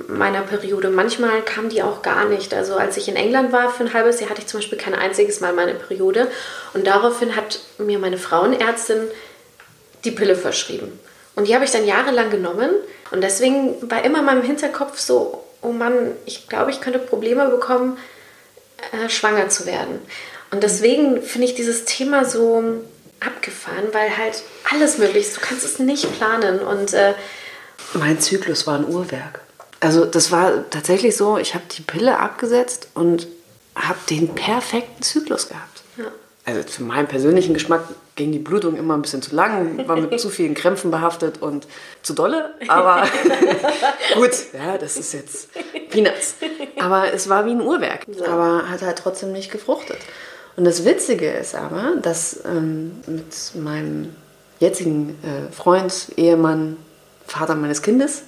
meiner 0.08 0.40
Periode. 0.40 0.88
Manchmal 0.88 1.42
kam 1.42 1.68
die 1.68 1.82
auch 1.82 2.00
gar 2.00 2.24
nicht. 2.24 2.54
Also 2.54 2.76
als 2.76 2.96
ich 2.96 3.08
in 3.08 3.16
England 3.16 3.52
war 3.52 3.70
für 3.70 3.84
ein 3.84 3.92
halbes 3.92 4.20
Jahr, 4.20 4.30
hatte 4.30 4.40
ich 4.40 4.46
zum 4.46 4.60
Beispiel 4.60 4.78
kein 4.78 4.94
einziges 4.94 5.40
Mal 5.40 5.52
meine 5.52 5.74
Periode. 5.74 6.28
Und 6.72 6.86
daraufhin 6.86 7.36
hat 7.36 7.60
mir 7.78 7.98
meine 7.98 8.16
Frauenärztin 8.16 9.02
die 10.04 10.10
Pille 10.10 10.34
verschrieben. 10.34 10.98
Und 11.34 11.46
die 11.46 11.54
habe 11.54 11.66
ich 11.66 11.70
dann 11.70 11.86
jahrelang 11.86 12.30
genommen. 12.30 12.70
Und 13.10 13.22
deswegen 13.22 13.90
war 13.90 14.02
immer 14.02 14.20
in 14.20 14.24
meinem 14.24 14.42
Hinterkopf 14.42 14.98
so, 14.98 15.44
oh 15.60 15.72
Mann, 15.72 16.12
ich 16.24 16.48
glaube, 16.48 16.70
ich 16.70 16.80
könnte 16.80 16.98
Probleme 16.98 17.48
bekommen, 17.48 17.98
äh, 18.92 19.10
schwanger 19.10 19.50
zu 19.50 19.66
werden. 19.66 20.00
Und 20.50 20.62
deswegen 20.62 21.22
finde 21.22 21.48
ich 21.48 21.54
dieses 21.54 21.84
Thema 21.84 22.24
so 22.24 22.62
abgefahren, 23.20 23.84
weil 23.92 24.16
halt 24.16 24.42
alles 24.70 24.98
möglich 24.98 25.26
ist. 25.28 25.36
Du 25.36 25.40
kannst 25.40 25.64
es 25.64 25.78
nicht 25.78 26.10
planen. 26.18 26.60
Und 26.60 26.92
äh, 26.92 27.14
Mein 27.94 28.20
Zyklus 28.20 28.66
war 28.66 28.76
ein 28.78 28.86
Uhrwerk. 28.86 29.40
Also 29.80 30.04
das 30.04 30.32
war 30.32 30.68
tatsächlich 30.70 31.16
so, 31.16 31.38
ich 31.38 31.54
habe 31.54 31.64
die 31.76 31.82
Pille 31.82 32.18
abgesetzt 32.18 32.88
und 32.94 33.26
habe 33.74 33.98
den 34.08 34.34
perfekten 34.34 35.02
Zyklus 35.02 35.48
gehabt. 35.48 35.82
ja. 35.96 36.04
Also 36.46 36.62
für 36.68 36.82
meinen 36.84 37.08
persönlichen 37.08 37.54
Geschmack 37.54 37.82
ging 38.14 38.30
die 38.32 38.38
Blutung 38.38 38.76
immer 38.76 38.94
ein 38.96 39.02
bisschen 39.02 39.20
zu 39.20 39.34
lang, 39.34 39.86
war 39.88 39.96
mit 39.96 40.18
zu 40.20 40.30
vielen 40.30 40.54
Krämpfen 40.54 40.90
behaftet 40.90 41.42
und 41.42 41.66
zu 42.02 42.14
dolle. 42.14 42.54
Aber 42.68 43.02
gut, 44.14 44.30
ja, 44.52 44.78
das 44.78 44.96
ist 44.96 45.12
jetzt 45.12 45.48
Peanuts. 45.90 46.36
Aber 46.78 47.12
es 47.12 47.28
war 47.28 47.44
wie 47.46 47.50
ein 47.50 47.60
Uhrwerk. 47.60 48.06
Aber 48.26 48.70
hat 48.70 48.80
halt 48.82 48.98
trotzdem 48.98 49.32
nicht 49.32 49.50
gefruchtet. 49.50 49.98
Und 50.56 50.64
das 50.64 50.84
Witzige 50.84 51.30
ist 51.30 51.54
aber, 51.54 51.96
dass 52.00 52.40
ähm, 52.46 52.92
mit 53.06 53.54
meinem 53.62 54.14
jetzigen 54.58 55.10
äh, 55.22 55.52
Freund, 55.52 56.12
Ehemann, 56.16 56.76
Vater 57.26 57.54
meines 57.54 57.82
Kindes, 57.82 58.22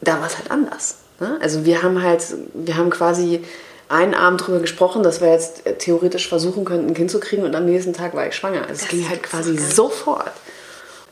da 0.00 0.18
war 0.20 0.26
es 0.26 0.36
halt 0.38 0.50
anders. 0.50 0.96
Ne? 1.20 1.38
Also 1.40 1.64
wir 1.64 1.82
haben 1.82 2.02
halt, 2.02 2.24
wir 2.54 2.76
haben 2.76 2.90
quasi 2.90 3.44
einen 3.88 4.14
Abend 4.14 4.46
drüber 4.46 4.58
gesprochen, 4.58 5.02
dass 5.02 5.20
wir 5.20 5.30
jetzt 5.30 5.66
äh, 5.66 5.76
theoretisch 5.76 6.28
versuchen 6.28 6.64
könnten, 6.64 6.88
ein 6.88 6.94
Kind 6.94 7.10
zu 7.10 7.20
kriegen 7.20 7.44
und 7.44 7.54
am 7.54 7.66
nächsten 7.66 7.92
Tag 7.92 8.14
war 8.14 8.26
ich 8.26 8.34
schwanger. 8.34 8.62
Also 8.62 8.84
es 8.84 8.88
ging 8.88 9.08
halt 9.08 9.22
quasi 9.22 9.56
sofort. 9.56 10.32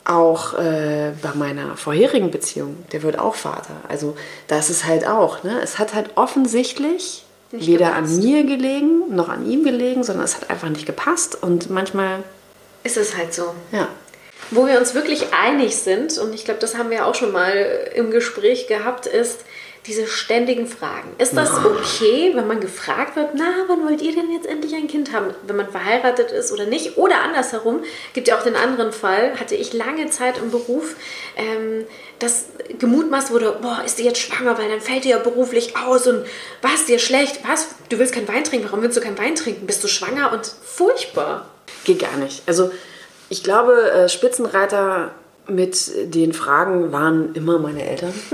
Auch 0.03 0.53
äh, 0.57 1.11
bei 1.21 1.33
meiner 1.35 1.75
vorherigen 1.75 2.31
Beziehung, 2.31 2.77
der 2.93 3.03
wird 3.03 3.19
auch 3.19 3.35
Vater. 3.35 3.75
Also 3.89 4.15
das 4.47 4.69
ist 4.69 4.85
halt 4.85 5.05
auch, 5.05 5.43
ne? 5.43 5.59
es 5.61 5.79
hat 5.79 5.93
halt 5.93 6.11
offensichtlich 6.15 7.25
Nicht 7.51 7.67
weder 7.67 7.87
gepasst. 7.87 8.13
an 8.13 8.19
mir 8.19 8.43
gelegen, 8.43 9.15
noch 9.15 9.29
an 9.29 9.49
ihm 9.49 9.63
gelegen, 9.63 10.03
sondern 10.03 10.25
es 10.25 10.35
hat 10.35 10.49
einfach 10.49 10.69
nicht 10.69 10.85
gepasst 10.85 11.41
und 11.41 11.69
manchmal, 11.69 12.23
ist 12.83 12.97
es 12.97 13.15
halt 13.15 13.33
so. 13.33 13.53
ja. 13.71 13.87
Wo 14.51 14.65
wir 14.65 14.79
uns 14.79 14.93
wirklich 14.93 15.33
einig 15.33 15.75
sind, 15.75 16.17
und 16.19 16.33
ich 16.33 16.45
glaube, 16.45 16.59
das 16.61 16.77
haben 16.77 16.89
wir 16.89 17.05
auch 17.05 17.15
schon 17.15 17.31
mal 17.33 17.89
im 17.95 18.11
Gespräch 18.11 18.67
gehabt, 18.67 19.05
ist 19.05 19.39
diese 19.87 20.05
ständigen 20.05 20.67
Fragen. 20.67 21.15
Ist 21.17 21.35
das 21.35 21.51
okay, 21.63 22.31
wenn 22.35 22.45
man 22.45 22.59
gefragt 22.59 23.15
wird, 23.15 23.29
na, 23.35 23.45
wann 23.67 23.85
wollt 23.85 24.01
ihr 24.01 24.13
denn 24.13 24.31
jetzt 24.31 24.45
endlich 24.45 24.75
ein 24.75 24.87
Kind 24.87 25.13
haben, 25.13 25.33
wenn 25.45 25.55
man 25.55 25.69
verheiratet 25.69 26.31
ist 26.31 26.51
oder 26.51 26.65
nicht? 26.65 26.97
Oder 26.97 27.21
andersherum, 27.21 27.81
gibt 28.13 28.27
ja 28.27 28.37
auch 28.37 28.43
den 28.43 28.55
anderen 28.55 28.91
Fall, 28.91 29.39
hatte 29.39 29.55
ich 29.55 29.73
lange 29.73 30.09
Zeit 30.09 30.37
im 30.37 30.51
Beruf, 30.51 30.95
ähm, 31.37 31.85
dass 32.19 32.47
gemutmaßt 32.79 33.31
wurde, 33.31 33.57
boah, 33.61 33.81
ist 33.85 33.97
die 33.99 34.03
jetzt 34.03 34.19
schwanger, 34.19 34.57
weil 34.57 34.69
dann 34.69 34.81
fällt 34.81 35.05
die 35.05 35.09
ja 35.09 35.19
beruflich 35.19 35.77
aus 35.77 36.05
und 36.05 36.25
was, 36.61 36.85
dir 36.85 36.99
schlecht, 36.99 37.39
was, 37.47 37.69
du 37.89 37.97
willst 37.97 38.13
keinen 38.13 38.27
Wein 38.27 38.43
trinken, 38.43 38.65
warum 38.65 38.81
willst 38.81 38.97
du 38.97 39.01
keinen 39.01 39.17
Wein 39.17 39.35
trinken, 39.35 39.65
bist 39.67 39.83
du 39.83 39.87
schwanger 39.87 40.33
und 40.33 40.45
furchtbar. 40.45 41.47
Geht 41.85 41.99
gar 41.99 42.17
nicht. 42.17 42.43
Also 42.45 42.71
ich 43.29 43.43
glaube, 43.43 43.91
äh, 43.91 44.09
Spitzenreiter 44.09 45.11
mit 45.47 45.91
den 46.13 46.33
Fragen 46.33 46.91
waren 46.91 47.33
immer 47.33 47.59
meine 47.59 47.87
Eltern. 47.87 48.13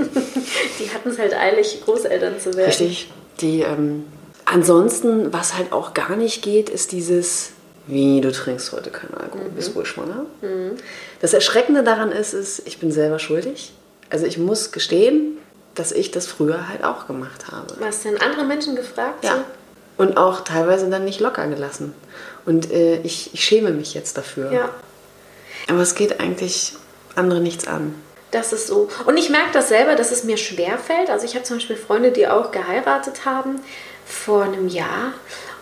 die 0.78 0.90
hatten 0.92 1.10
es 1.10 1.18
halt 1.18 1.34
eilig, 1.34 1.80
Großeltern 1.84 2.40
zu 2.40 2.54
werden. 2.54 2.66
Richtig. 2.66 3.10
Die, 3.40 3.60
ähm, 3.60 4.04
ansonsten, 4.44 5.32
was 5.32 5.56
halt 5.56 5.72
auch 5.72 5.94
gar 5.94 6.16
nicht 6.16 6.42
geht, 6.42 6.68
ist 6.68 6.92
dieses, 6.92 7.52
wie 7.86 8.20
du 8.20 8.32
trinkst 8.32 8.72
heute 8.72 8.90
keinen 8.90 9.14
Alkohol, 9.14 9.48
mhm. 9.48 9.54
bist 9.54 9.74
wohl 9.74 9.86
schwanger. 9.86 10.26
Mhm. 10.42 10.72
Das 11.20 11.34
Erschreckende 11.34 11.82
daran 11.82 12.12
ist, 12.12 12.32
ist, 12.32 12.66
ich 12.66 12.78
bin 12.78 12.92
selber 12.92 13.18
schuldig. 13.18 13.72
Also 14.10 14.26
ich 14.26 14.38
muss 14.38 14.72
gestehen, 14.72 15.38
dass 15.74 15.92
ich 15.92 16.10
das 16.10 16.26
früher 16.26 16.68
halt 16.68 16.84
auch 16.84 17.06
gemacht 17.06 17.50
habe. 17.50 17.74
Was 17.80 18.02
denn 18.02 18.20
andere 18.20 18.44
Menschen 18.44 18.76
gefragt? 18.76 19.24
Ja. 19.24 19.44
Und 19.96 20.16
auch 20.16 20.42
teilweise 20.42 20.90
dann 20.90 21.04
nicht 21.04 21.20
locker 21.20 21.46
gelassen. 21.46 21.94
Und 22.46 22.70
äh, 22.70 23.00
ich, 23.02 23.32
ich 23.32 23.44
schäme 23.44 23.70
mich 23.70 23.94
jetzt 23.94 24.16
dafür. 24.16 24.52
Ja. 24.52 24.70
Aber 25.68 25.80
es 25.80 25.94
geht 25.94 26.20
eigentlich 26.20 26.74
andere 27.14 27.40
nichts 27.40 27.66
an. 27.66 27.94
Das 28.30 28.52
ist 28.52 28.66
so. 28.66 28.88
Und 29.06 29.16
ich 29.16 29.30
merke 29.30 29.52
das 29.52 29.68
selber, 29.68 29.94
dass 29.94 30.10
es 30.10 30.24
mir 30.24 30.36
schwer 30.36 30.76
fällt. 30.78 31.08
Also 31.08 31.24
ich 31.24 31.34
habe 31.34 31.44
zum 31.44 31.58
Beispiel 31.58 31.76
Freunde, 31.76 32.10
die 32.10 32.26
auch 32.26 32.50
geheiratet 32.50 33.24
haben 33.24 33.60
vor 34.04 34.42
einem 34.42 34.68
Jahr. 34.68 35.12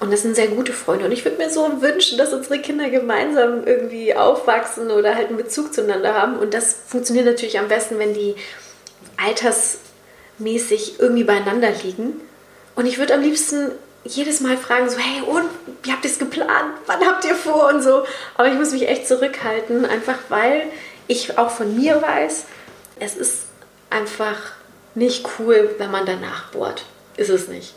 Und 0.00 0.12
das 0.12 0.22
sind 0.22 0.34
sehr 0.34 0.48
gute 0.48 0.72
Freunde. 0.72 1.04
Und 1.04 1.12
ich 1.12 1.24
würde 1.24 1.36
mir 1.36 1.50
so 1.50 1.82
wünschen, 1.82 2.18
dass 2.18 2.32
unsere 2.32 2.58
Kinder 2.60 2.88
gemeinsam 2.88 3.66
irgendwie 3.66 4.14
aufwachsen 4.16 4.90
oder 4.90 5.14
halt 5.14 5.28
einen 5.28 5.36
Bezug 5.36 5.74
zueinander 5.74 6.14
haben. 6.14 6.38
Und 6.38 6.54
das 6.54 6.74
funktioniert 6.88 7.26
natürlich 7.26 7.58
am 7.58 7.68
besten, 7.68 7.98
wenn 7.98 8.14
die 8.14 8.34
altersmäßig 9.18 10.98
irgendwie 10.98 11.24
beieinander 11.24 11.70
liegen. 11.84 12.20
Und 12.74 12.86
ich 12.86 12.98
würde 12.98 13.14
am 13.14 13.20
liebsten 13.20 13.70
jedes 14.04 14.40
Mal 14.40 14.56
fragen, 14.56 14.88
so, 14.88 14.98
hey, 14.98 15.22
und 15.22 15.48
wie 15.82 15.92
habt 15.92 16.04
ihr 16.04 16.10
es 16.10 16.18
geplant? 16.18 16.72
Wann 16.86 17.06
habt 17.06 17.24
ihr 17.24 17.34
vor? 17.34 17.68
Und 17.68 17.82
so. 17.82 18.04
Aber 18.36 18.48
ich 18.48 18.54
muss 18.54 18.72
mich 18.72 18.88
echt 18.88 19.06
zurückhalten, 19.06 19.84
einfach 19.84 20.18
weil 20.30 20.62
ich 21.08 21.38
auch 21.38 21.50
von 21.50 21.76
mir 21.76 22.00
weiß, 22.00 22.44
es 22.98 23.16
ist 23.16 23.44
einfach 23.90 24.52
nicht 24.94 25.26
cool, 25.38 25.74
wenn 25.78 25.90
man 25.90 26.06
danach 26.06 26.50
bohrt. 26.50 26.84
Ist 27.16 27.30
es 27.30 27.48
nicht. 27.48 27.74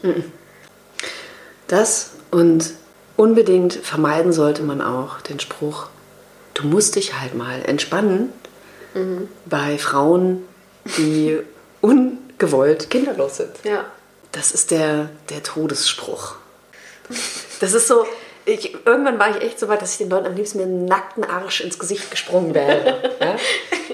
Das 1.68 2.12
und 2.32 2.74
unbedingt 3.18 3.74
vermeiden 3.74 4.34
sollte 4.34 4.64
man 4.64 4.82
auch 4.82 5.22
den 5.22 5.40
Spruch, 5.40 5.88
du 6.54 6.68
musst 6.68 6.96
dich 6.96 7.20
halt 7.20 7.36
mal 7.36 7.62
entspannen 7.66 8.32
mhm. 8.94 9.30
bei 9.46 9.78
Frauen, 9.78 10.46
die 10.98 11.40
ungewollt 11.82 12.90
kinderlos 12.90 13.38
sind. 13.38 13.52
Ja. 13.64 13.86
Das 14.32 14.52
ist 14.52 14.72
der, 14.72 15.10
der 15.30 15.44
Todesspruch. 15.44 16.36
Das 17.62 17.74
ist 17.74 17.88
so, 17.88 18.06
ich, 18.46 18.76
irgendwann 18.86 19.20
war 19.20 19.30
ich 19.30 19.42
echt 19.42 19.60
so 19.60 19.68
weit, 19.68 19.82
dass 19.82 19.94
ich 19.94 19.98
den 19.98 20.10
Leuten 20.10 20.28
am 20.28 20.36
liebsten 20.36 20.60
mit 20.60 20.68
einem 20.68 20.86
nackten 20.86 21.24
Arsch 21.24 21.62
ins 21.62 21.80
Gesicht 21.80 22.12
gesprungen 22.12 22.54
wäre. 22.54 23.12
ja? 23.20 23.36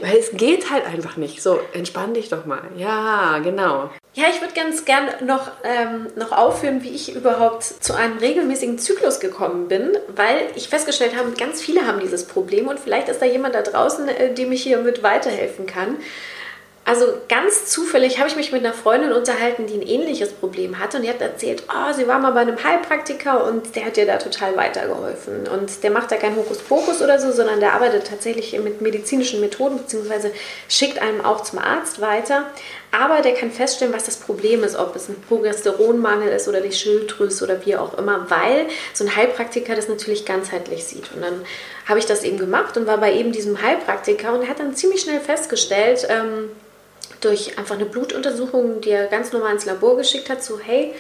Weil 0.02 0.18
es 0.18 0.32
geht 0.32 0.70
halt 0.70 0.86
einfach 0.86 1.18
nicht. 1.18 1.42
So, 1.42 1.60
entspann 1.74 2.14
dich 2.14 2.30
doch 2.30 2.46
mal. 2.46 2.62
Ja, 2.76 3.40
genau. 3.40 3.90
Ja, 4.14 4.26
ich 4.30 4.42
würde 4.42 4.54
ganz 4.54 4.84
gern 4.84 5.08
noch, 5.26 5.52
ähm, 5.64 6.08
noch 6.18 6.34
aufführen, 6.34 6.84
wie 6.84 6.90
ich 6.90 7.16
überhaupt 7.16 7.64
zu 7.64 7.94
einem 7.94 8.18
regelmäßigen 8.18 8.78
Zyklus 8.78 9.22
gekommen 9.22 9.70
bin, 9.70 9.98
weil 10.10 10.48
ich 10.56 10.68
festgestellt 10.68 11.16
habe, 11.16 11.32
ganz 11.32 11.62
viele 11.62 11.88
haben 11.88 12.02
dieses 12.02 12.26
Problem 12.26 12.68
und 12.68 12.78
vielleicht 12.78 13.08
ist 13.08 13.22
da 13.22 13.26
jemand 13.26 13.56
da 13.56 13.62
draußen, 13.62 14.10
äh, 14.10 14.34
dem 14.34 14.52
ich 14.52 14.64
hier 14.64 14.80
mit 14.80 15.02
weiterhelfen 15.02 15.66
kann. 15.66 15.96
Also 16.84 17.06
ganz 17.30 17.68
zufällig 17.68 18.18
habe 18.18 18.28
ich 18.28 18.36
mich 18.36 18.52
mit 18.52 18.66
einer 18.66 18.74
Freundin 18.74 19.14
unterhalten, 19.14 19.68
die 19.68 19.76
ein 19.76 19.84
ähnliches 19.84 20.34
Problem 20.34 20.80
hatte 20.80 20.98
und 20.98 21.04
die 21.04 21.10
hat 21.10 21.22
erzählt, 21.22 21.64
oh, 21.70 21.94
sie 21.94 22.08
war 22.08 22.18
mal 22.18 22.32
bei 22.32 22.42
einem 22.42 22.62
Heilpraktiker 22.62 23.46
und 23.46 23.76
der 23.76 23.86
hat 23.86 23.98
ihr 23.98 24.08
da 24.08 24.18
total 24.18 24.58
weitergeholfen. 24.58 25.48
Und 25.48 25.84
der 25.84 25.92
macht 25.92 26.12
da 26.12 26.16
kein 26.16 26.36
Hokuspokus 26.36 27.02
oder 27.02 27.20
so, 27.20 27.32
sondern 27.32 27.60
der 27.60 27.74
arbeitet 27.74 28.08
tatsächlich 28.08 28.60
mit 28.60 28.82
medizinischen 28.82 29.42
Methoden 29.42 29.78
beziehungsweise 29.78 30.32
schickt 30.68 31.00
einem 31.00 31.24
auch 31.24 31.44
zum 31.44 31.60
Arzt 31.60 32.02
weiter. 32.02 32.48
Aber 32.92 33.22
der 33.22 33.36
kann 33.36 33.52
feststellen, 33.52 33.94
was 33.94 34.06
das 34.06 34.18
Problem 34.18 34.64
ist, 34.64 34.76
ob 34.76 34.96
es 34.96 35.08
ein 35.08 35.22
Progesteronmangel 35.30 36.30
ist 36.30 36.48
oder 36.48 36.62
die 36.62 36.74
Schilddrüse 36.74 37.46
oder 37.46 37.64
wie 37.64 37.78
auch 37.78 37.98
immer, 37.98 38.26
weil 38.30 38.66
so 38.94 39.06
ein 39.06 39.16
Heilpraktiker 39.16 39.76
das 39.76 39.88
natürlich 39.88 40.26
ganzheitlich 40.26 40.84
sieht. 40.84 41.14
Und 41.14 41.22
dann 41.22 41.46
habe 41.86 42.00
ich 42.00 42.06
das 42.06 42.24
eben 42.24 42.38
gemacht 42.38 42.76
und 42.76 42.88
war 42.88 42.98
bei 42.98 43.14
eben 43.14 43.32
diesem 43.32 43.62
Heilpraktiker 43.62 44.34
und 44.34 44.50
hat 44.50 44.60
dann 44.60 44.76
ziemlich 44.76 45.02
schnell 45.02 45.22
festgestellt, 45.22 46.08
ähm, 46.10 46.50
durch 47.22 47.58
einfach 47.58 47.76
eine 47.76 47.86
Blutuntersuchung, 47.86 48.82
die 48.82 48.90
er 48.90 49.08
ganz 49.08 49.32
normal 49.32 49.54
ins 49.54 49.66
Labor 49.66 49.98
geschickt 49.98 50.30
hat, 50.30 50.44
so 50.44 50.60
hey, 50.60 50.94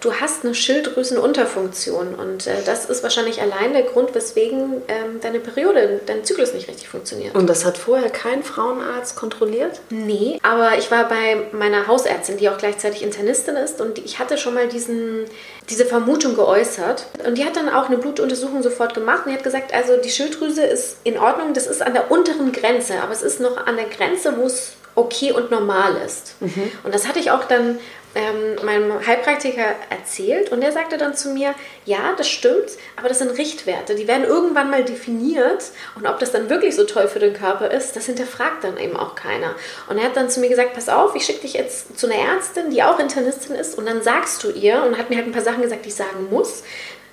du 0.00 0.12
hast 0.12 0.44
eine 0.44 0.54
Schilddrüsenunterfunktion 0.54 2.14
und 2.14 2.46
äh, 2.46 2.62
das 2.64 2.86
ist 2.86 3.02
wahrscheinlich 3.02 3.40
allein 3.40 3.72
der 3.72 3.82
Grund, 3.82 4.14
weswegen 4.14 4.82
ähm, 4.88 5.20
deine 5.20 5.40
Periode, 5.40 6.00
dein 6.06 6.24
Zyklus 6.24 6.52
nicht 6.52 6.68
richtig 6.68 6.88
funktioniert. 6.88 7.34
Und 7.34 7.48
das 7.48 7.64
hat 7.64 7.78
vorher 7.78 8.10
kein 8.10 8.42
Frauenarzt 8.42 9.16
kontrolliert? 9.16 9.80
Nee, 9.90 10.38
aber 10.42 10.78
ich 10.78 10.90
war 10.90 11.08
bei 11.08 11.48
meiner 11.52 11.86
Hausärztin, 11.86 12.36
die 12.36 12.48
auch 12.48 12.58
gleichzeitig 12.58 13.02
Internistin 13.02 13.56
ist 13.56 13.80
und 13.80 13.98
ich 13.98 14.18
hatte 14.18 14.38
schon 14.38 14.54
mal 14.54 14.68
diesen, 14.68 15.24
diese 15.70 15.86
Vermutung 15.86 16.34
geäußert 16.34 17.06
und 17.26 17.38
die 17.38 17.44
hat 17.44 17.56
dann 17.56 17.68
auch 17.68 17.88
eine 17.88 17.98
Blutuntersuchung 17.98 18.62
sofort 18.62 18.94
gemacht 18.94 19.24
und 19.24 19.32
die 19.32 19.38
hat 19.38 19.44
gesagt, 19.44 19.72
also 19.72 19.96
die 19.96 20.10
Schilddrüse 20.10 20.64
ist 20.64 20.98
in 21.04 21.18
Ordnung, 21.18 21.54
das 21.54 21.66
ist 21.66 21.82
an 21.82 21.94
der 21.94 22.10
unteren 22.10 22.52
Grenze, 22.52 23.00
aber 23.02 23.12
es 23.12 23.22
ist 23.22 23.40
noch 23.40 23.66
an 23.66 23.76
der 23.76 23.86
Grenze, 23.86 24.34
wo 24.36 24.44
es 24.44 24.72
okay 24.96 25.32
und 25.32 25.50
normal 25.50 25.96
ist. 26.04 26.40
Mhm. 26.40 26.72
Und 26.82 26.94
das 26.94 27.06
hatte 27.06 27.20
ich 27.20 27.30
auch 27.30 27.44
dann 27.44 27.78
ähm, 28.16 28.64
meinem 28.64 29.06
Heilpraktiker 29.06 29.74
erzählt 29.90 30.50
und 30.50 30.62
der 30.62 30.72
sagte 30.72 30.96
dann 30.96 31.14
zu 31.14 31.28
mir, 31.28 31.54
ja, 31.84 32.14
das 32.16 32.28
stimmt, 32.28 32.70
aber 32.96 33.08
das 33.08 33.18
sind 33.18 33.36
Richtwerte, 33.36 33.94
die 33.94 34.08
werden 34.08 34.24
irgendwann 34.24 34.70
mal 34.70 34.84
definiert 34.84 35.64
und 35.96 36.06
ob 36.06 36.18
das 36.18 36.32
dann 36.32 36.48
wirklich 36.48 36.74
so 36.74 36.84
toll 36.84 37.08
für 37.08 37.18
den 37.18 37.34
Körper 37.34 37.70
ist, 37.70 37.94
das 37.94 38.06
hinterfragt 38.06 38.64
dann 38.64 38.78
eben 38.78 38.96
auch 38.96 39.16
keiner. 39.16 39.54
Und 39.88 39.98
er 39.98 40.04
hat 40.04 40.16
dann 40.16 40.30
zu 40.30 40.40
mir 40.40 40.48
gesagt, 40.48 40.72
pass 40.72 40.88
auf, 40.88 41.14
ich 41.14 41.26
schicke 41.26 41.42
dich 41.42 41.52
jetzt 41.52 41.98
zu 41.98 42.06
einer 42.06 42.16
Ärztin, 42.16 42.70
die 42.70 42.82
auch 42.82 42.98
Internistin 42.98 43.54
ist 43.54 43.76
und 43.76 43.86
dann 43.86 44.02
sagst 44.02 44.42
du 44.42 44.50
ihr, 44.50 44.82
und 44.82 44.96
hat 44.96 45.10
mir 45.10 45.16
halt 45.16 45.26
ein 45.26 45.32
paar 45.32 45.42
Sachen 45.42 45.60
gesagt, 45.60 45.84
die 45.84 45.90
ich 45.90 45.94
sagen 45.94 46.28
muss, 46.30 46.62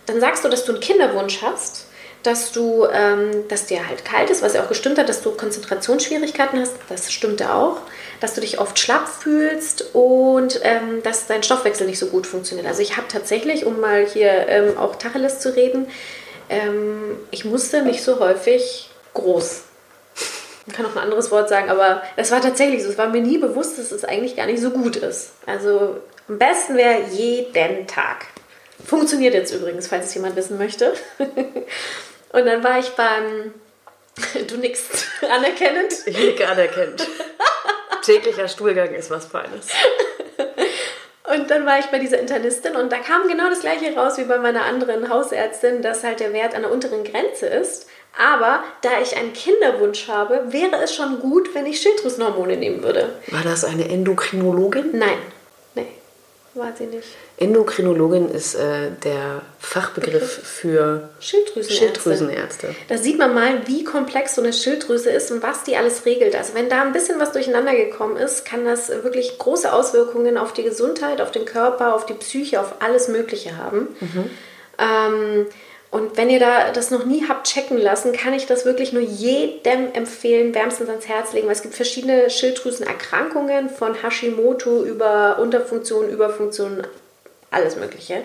dann 0.06 0.22
sagst 0.22 0.46
du, 0.46 0.50
dass 0.50 0.64
du 0.64 0.72
einen 0.72 0.82
Kinderwunsch 0.82 1.42
hast 1.42 1.88
dass 2.24 2.54
du, 2.54 2.88
ähm, 2.92 3.48
dass 3.50 3.66
dir 3.66 3.88
halt 3.88 4.06
kalt 4.06 4.30
ist, 4.30 4.42
was 4.42 4.54
ja 4.54 4.64
auch 4.64 4.70
gestimmt 4.70 4.98
hat, 4.98 5.10
dass 5.10 5.22
du 5.22 5.32
Konzentrationsschwierigkeiten 5.32 6.60
hast, 6.60 6.74
das 6.90 7.12
stimmte 7.12 7.54
auch, 7.54 7.78
dass 8.22 8.34
du 8.34 8.42
dich 8.42 8.60
oft 8.60 8.80
schlapp 8.80 9.08
fühlst 9.08 9.94
und 9.94 10.62
ähm, 10.64 11.04
dass 11.04 11.28
dein 11.28 11.44
Stoffwechsel 11.44 11.86
nicht 11.86 12.00
so 12.00 12.08
gut 12.08 12.26
funktioniert. 12.26 12.68
Also 12.68 12.82
ich 12.82 12.96
habe 12.96 13.08
tatsächlich, 13.10 13.66
um 13.66 13.80
mal 13.82 14.06
hier 14.06 14.48
ähm, 14.48 14.78
auch 14.78 14.96
Tacheles 14.96 15.40
zu 15.40 15.56
reden, 15.56 15.88
ähm, 16.50 17.18
ich 17.32 17.46
musste 17.46 17.84
nicht 17.84 18.04
so 18.04 18.20
häufig 18.20 18.90
groß. 19.14 19.64
Man 20.66 20.76
kann 20.76 20.86
auch 20.86 20.96
ein 20.96 21.04
anderes 21.04 21.30
Wort 21.30 21.50
sagen, 21.50 21.70
aber 21.70 22.04
es 22.16 22.32
war 22.32 22.42
tatsächlich 22.42 22.84
so. 22.84 22.90
Es 22.90 22.98
war 22.98 23.10
mir 23.10 23.22
nie 23.22 23.38
bewusst, 23.38 23.78
dass 23.78 23.92
es 23.92 24.06
eigentlich 24.06 24.38
gar 24.38 24.46
nicht 24.46 24.62
so 24.62 24.70
gut 24.70 24.96
ist. 24.96 25.32
Also 25.46 25.98
am 26.30 26.38
besten 26.38 26.78
wäre 26.78 27.02
jeden 27.12 27.86
Tag. 27.88 28.28
Funktioniert 28.86 29.34
jetzt 29.34 29.54
übrigens, 29.54 29.88
falls 29.88 30.06
es 30.06 30.14
jemand 30.14 30.38
wissen 30.38 30.58
möchte. 30.58 30.94
Und 32.34 32.46
dann 32.46 32.64
war 32.64 32.80
ich 32.80 32.90
beim. 32.90 33.54
Du 34.48 34.58
nickst 34.58 35.08
anerkennend? 35.22 35.94
Ich 36.06 36.18
nicke 36.18 36.48
anerkennend. 36.48 37.08
Täglicher 38.04 38.48
Stuhlgang 38.48 38.94
ist 38.94 39.10
was 39.10 39.26
Feines. 39.26 39.70
Und 41.34 41.50
dann 41.50 41.66
war 41.66 41.80
ich 41.80 41.86
bei 41.86 41.98
dieser 41.98 42.20
Internistin 42.20 42.76
und 42.76 42.92
da 42.92 42.98
kam 42.98 43.28
genau 43.28 43.50
das 43.50 43.62
gleiche 43.62 43.96
raus 43.96 44.18
wie 44.18 44.26
bei 44.26 44.38
meiner 44.38 44.66
anderen 44.66 45.10
Hausärztin, 45.10 45.82
dass 45.82 46.04
halt 46.04 46.20
der 46.20 46.34
Wert 46.34 46.54
an 46.54 46.64
der 46.64 46.72
unteren 46.72 47.04
Grenze 47.04 47.48
ist. 47.48 47.88
Aber 48.18 48.64
da 48.82 49.02
ich 49.02 49.18
einen 49.18 49.34
Kinderwunsch 49.34 50.08
habe, 50.08 50.52
wäre 50.54 50.76
es 50.84 50.94
schon 50.94 51.20
gut, 51.20 51.56
wenn 51.56 51.66
ich 51.66 51.82
Schilddrüsenhormone 51.82 52.58
nehmen 52.58 52.84
würde. 52.84 53.16
War 53.32 53.42
das 53.44 53.64
eine 53.66 53.90
Endokrinologin? 53.90 54.92
Nein. 54.94 55.18
War 56.56 56.72
sie 56.78 56.86
nicht. 56.86 57.08
Endokrinologin 57.38 58.30
ist 58.30 58.54
äh, 58.54 58.92
der 59.04 59.42
Fachbegriff 59.58 60.14
Begriff. 60.14 60.48
für 60.48 61.10
Schilddrüsenärzte. 61.20 61.74
Schilddrüsenärzte. 61.74 62.76
Da 62.90 62.98
sieht 62.98 63.18
man 63.18 63.34
mal, 63.34 63.66
wie 63.66 63.84
komplex 63.84 64.36
so 64.36 64.42
eine 64.42 64.54
Schilddrüse 64.54 65.10
ist 65.10 65.32
und 65.32 65.42
was 65.42 65.64
die 65.64 65.76
alles 65.78 66.06
regelt. 66.06 66.36
Also 66.36 66.54
wenn 66.54 66.70
da 66.70 66.84
ein 66.84 66.94
bisschen 66.94 67.20
was 67.20 67.32
durcheinander 67.32 67.76
gekommen 67.76 68.18
ist, 68.18 68.46
kann 68.46 68.66
das 68.66 68.90
wirklich 68.90 69.40
große 69.40 69.74
Auswirkungen 69.74 70.38
auf 70.38 70.54
die 70.54 70.64
Gesundheit, 70.64 71.22
auf 71.22 71.32
den 71.32 71.46
Körper, 71.46 71.96
auf 71.96 72.06
die 72.06 72.14
Psyche, 72.14 72.62
auf 72.62 72.76
alles 72.82 73.08
Mögliche 73.08 73.58
haben. 73.58 73.88
Mhm. 74.00 74.30
Ähm, 74.78 75.46
Und 75.94 76.18
wenn 76.18 76.32
ihr 76.32 76.40
da 76.40 76.72
das 76.72 76.90
noch 76.90 77.06
nie 77.06 77.26
habt 77.30 77.46
checken 77.46 77.78
lassen, 77.78 78.14
kann 78.14 78.34
ich 78.34 78.48
das 78.48 78.66
wirklich 78.66 78.94
nur 78.94 79.04
jedem 79.04 79.94
empfehlen, 79.94 80.56
wärmstens 80.56 80.90
ans 80.90 81.08
Herz 81.08 81.34
legen, 81.34 81.46
weil 81.46 81.54
es 81.54 81.62
gibt 81.62 81.76
verschiedene 81.76 82.32
Schilddrüsenerkrankungen 82.32 83.70
von 83.70 83.94
Hashimoto 84.02 84.84
über 84.84 85.38
Unterfunktion, 85.38 86.10
Überfunktion, 86.10 86.82
alles 87.52 87.76
Mögliche. 87.76 88.24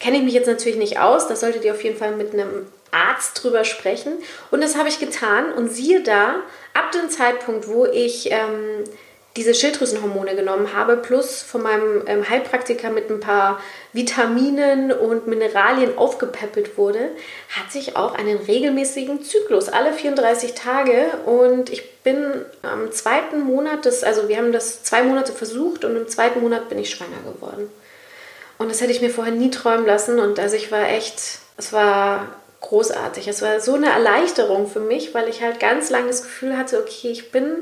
Kenne 0.00 0.16
ich 0.16 0.24
mich 0.24 0.34
jetzt 0.34 0.48
natürlich 0.48 0.78
nicht 0.78 0.98
aus, 0.98 1.28
da 1.28 1.36
solltet 1.36 1.64
ihr 1.64 1.74
auf 1.74 1.84
jeden 1.84 1.96
Fall 1.96 2.16
mit 2.16 2.32
einem 2.32 2.66
Arzt 2.90 3.40
drüber 3.40 3.62
sprechen. 3.62 4.14
Und 4.50 4.60
das 4.60 4.76
habe 4.76 4.88
ich 4.88 4.98
getan 4.98 5.52
und 5.52 5.68
siehe 5.68 6.02
da, 6.02 6.40
ab 6.74 6.90
dem 6.90 7.08
Zeitpunkt, 7.08 7.68
wo 7.68 7.86
ich 7.86 8.32
ähm, 8.32 8.82
diese 9.36 9.54
Schilddrüsenhormone 9.54 10.34
genommen 10.34 10.72
habe, 10.74 10.96
plus 10.96 11.42
von 11.42 11.62
meinem 11.62 12.02
ähm, 12.06 12.28
Heilpraktiker 12.28 12.90
mit 12.90 13.10
ein 13.10 13.20
paar 13.20 13.60
Vitaminen 13.92 14.90
und 14.92 15.26
Mineralien 15.26 15.96
aufgepäppelt 15.98 16.78
wurde, 16.78 17.10
hat 17.50 17.70
sich 17.70 17.96
auch 17.96 18.14
einen 18.14 18.38
regelmäßigen 18.38 19.22
Zyklus, 19.22 19.68
alle 19.68 19.92
34 19.92 20.54
Tage. 20.54 21.06
Und 21.26 21.70
ich 21.70 22.02
bin 22.02 22.44
am 22.62 22.90
zweiten 22.92 23.40
Monat, 23.40 23.84
des, 23.84 24.02
also 24.02 24.28
wir 24.28 24.38
haben 24.38 24.52
das 24.52 24.82
zwei 24.82 25.02
Monate 25.02 25.32
versucht 25.32 25.84
und 25.84 25.96
im 25.96 26.08
zweiten 26.08 26.40
Monat 26.40 26.68
bin 26.68 26.78
ich 26.78 26.90
schwanger 26.90 27.18
geworden. 27.32 27.70
Und 28.58 28.70
das 28.70 28.80
hätte 28.80 28.92
ich 28.92 29.02
mir 29.02 29.10
vorher 29.10 29.34
nie 29.34 29.50
träumen 29.50 29.86
lassen. 29.86 30.18
Und 30.18 30.38
also 30.38 30.56
ich 30.56 30.72
war 30.72 30.88
echt, 30.88 31.20
es 31.58 31.72
war 31.72 32.26
großartig. 32.62 33.28
Es 33.28 33.42
war 33.42 33.60
so 33.60 33.74
eine 33.74 33.90
Erleichterung 33.90 34.66
für 34.66 34.80
mich, 34.80 35.14
weil 35.14 35.28
ich 35.28 35.42
halt 35.42 35.60
ganz 35.60 35.90
lange 35.90 36.08
das 36.08 36.22
Gefühl 36.22 36.56
hatte, 36.56 36.78
okay, 36.78 37.10
ich 37.10 37.30
bin 37.30 37.56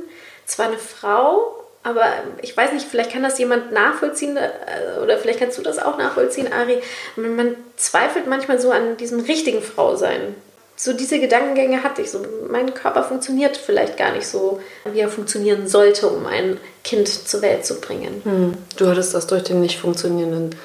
zwar 0.46 0.66
eine 0.66 0.78
Frau, 0.78 1.63
aber 1.84 2.06
ich 2.40 2.56
weiß 2.56 2.72
nicht, 2.72 2.86
vielleicht 2.88 3.12
kann 3.12 3.22
das 3.22 3.38
jemand 3.38 3.70
nachvollziehen 3.70 4.38
äh, 4.38 5.00
oder 5.02 5.18
vielleicht 5.18 5.38
kannst 5.38 5.58
du 5.58 5.62
das 5.62 5.78
auch 5.78 5.98
nachvollziehen, 5.98 6.50
Ari. 6.50 6.80
Man 7.14 7.54
zweifelt 7.76 8.26
manchmal 8.26 8.58
so 8.58 8.70
an 8.70 8.96
diesem 8.96 9.20
richtigen 9.20 9.62
Frausein. 9.62 10.34
So 10.76 10.94
diese 10.94 11.20
Gedankengänge 11.20 11.84
hatte 11.84 12.02
ich. 12.02 12.10
So, 12.10 12.24
mein 12.50 12.72
Körper 12.72 13.04
funktioniert 13.04 13.58
vielleicht 13.58 13.98
gar 13.98 14.12
nicht 14.12 14.26
so, 14.26 14.60
wie 14.90 14.98
er 14.98 15.10
funktionieren 15.10 15.68
sollte, 15.68 16.08
um 16.08 16.26
ein 16.26 16.58
Kind 16.82 17.06
zur 17.06 17.42
Welt 17.42 17.66
zu 17.66 17.80
bringen. 17.80 18.22
Hm. 18.24 18.54
Du 18.76 18.88
hattest 18.88 19.14
das 19.14 19.26
durch 19.26 19.44
den 19.44 19.60
nicht 19.60 19.78
funktionierenden 19.78 20.56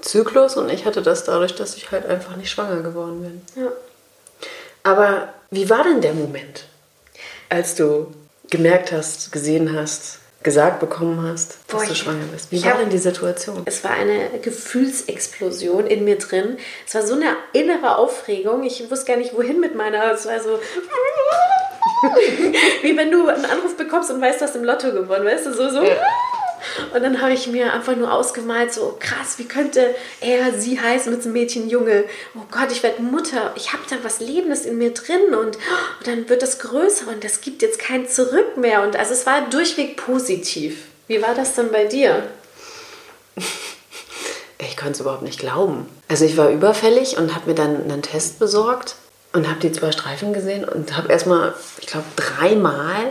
Zyklus 0.00 0.56
und 0.56 0.70
ich 0.70 0.86
hatte 0.86 1.02
das 1.02 1.24
dadurch, 1.24 1.54
dass 1.54 1.76
ich 1.76 1.92
halt 1.92 2.06
einfach 2.06 2.36
nicht 2.36 2.50
schwanger 2.50 2.82
geworden 2.82 3.20
bin. 3.20 3.62
Ja. 3.62 3.70
Aber 4.82 5.28
wie 5.50 5.68
war 5.68 5.84
denn 5.84 6.00
der 6.00 6.14
Moment, 6.14 6.64
als 7.50 7.74
du 7.74 8.12
gemerkt 8.50 8.90
hast, 8.90 9.30
gesehen 9.32 9.76
hast, 9.76 10.18
gesagt 10.42 10.80
bekommen 10.80 11.26
hast, 11.26 11.58
dass 11.68 11.82
Boah, 11.82 11.86
du 11.86 11.94
schwanger 11.94 12.24
bist? 12.32 12.50
Wie 12.50 12.62
war 12.64 12.72
hab, 12.72 12.80
denn 12.80 12.90
die 12.90 12.98
Situation? 12.98 13.62
Es 13.64 13.84
war 13.84 13.92
eine 13.92 14.38
Gefühlsexplosion 14.40 15.86
in 15.86 16.04
mir 16.04 16.18
drin. 16.18 16.58
Es 16.86 16.94
war 16.94 17.06
so 17.06 17.14
eine 17.14 17.36
innere 17.52 17.96
Aufregung. 17.96 18.64
Ich 18.64 18.90
wusste 18.90 19.06
gar 19.06 19.16
nicht, 19.16 19.34
wohin 19.34 19.60
mit 19.60 19.74
meiner. 19.74 20.12
Es 20.12 20.26
war 20.26 20.40
so. 20.40 20.58
Wie 22.82 22.96
wenn 22.96 23.10
du 23.10 23.28
einen 23.28 23.44
Anruf 23.44 23.76
bekommst 23.76 24.10
und 24.10 24.20
weißt, 24.20 24.40
du 24.40 24.44
hast 24.44 24.56
im 24.56 24.64
Lotto 24.64 24.92
gewonnen, 24.92 25.24
weißt 25.24 25.46
du, 25.46 25.54
so, 25.54 25.68
so. 25.68 25.82
Ja. 25.82 25.96
Und 26.94 27.02
dann 27.02 27.20
habe 27.20 27.32
ich 27.32 27.46
mir 27.46 27.72
einfach 27.72 27.96
nur 27.96 28.12
ausgemalt, 28.12 28.72
so 28.72 28.96
krass, 28.98 29.38
wie 29.38 29.44
könnte 29.44 29.94
er, 30.20 30.52
sie 30.52 30.80
heißen 30.80 31.12
mit 31.12 31.22
einem 31.22 31.32
Mädchen, 31.32 31.68
Junge. 31.68 32.04
Oh 32.34 32.44
Gott, 32.50 32.72
ich 32.72 32.82
werde 32.82 33.02
Mutter. 33.02 33.52
Ich 33.56 33.72
habe 33.72 33.82
da 33.88 33.96
was 34.02 34.20
Lebendes 34.20 34.64
in 34.64 34.78
mir 34.78 34.92
drin 34.92 35.34
und, 35.34 35.56
und 35.56 36.06
dann 36.06 36.28
wird 36.28 36.42
das 36.42 36.58
größer 36.58 37.08
und 37.08 37.24
das 37.24 37.40
gibt 37.40 37.62
jetzt 37.62 37.78
kein 37.78 38.08
Zurück 38.08 38.56
mehr. 38.56 38.82
Und 38.82 38.96
also 38.96 39.12
es 39.12 39.26
war 39.26 39.48
durchweg 39.48 39.96
positiv. 39.96 40.84
Wie 41.06 41.20
war 41.20 41.34
das 41.34 41.54
dann 41.54 41.70
bei 41.70 41.84
dir? 41.84 42.22
Ich 44.64 44.76
konnte 44.76 44.92
es 44.92 45.00
überhaupt 45.00 45.22
nicht 45.22 45.40
glauben. 45.40 45.86
Also 46.08 46.24
ich 46.24 46.36
war 46.36 46.48
überfällig 46.48 47.16
und 47.16 47.34
habe 47.34 47.50
mir 47.50 47.54
dann 47.56 47.82
einen 47.82 48.00
Test 48.00 48.38
besorgt 48.38 48.94
und 49.32 49.48
habe 49.48 49.60
die 49.60 49.72
zwei 49.72 49.92
Streifen 49.92 50.32
gesehen 50.32 50.64
und 50.64 50.96
habe 50.96 51.10
erstmal, 51.10 51.54
ich 51.80 51.86
glaube, 51.88 52.06
dreimal 52.16 53.10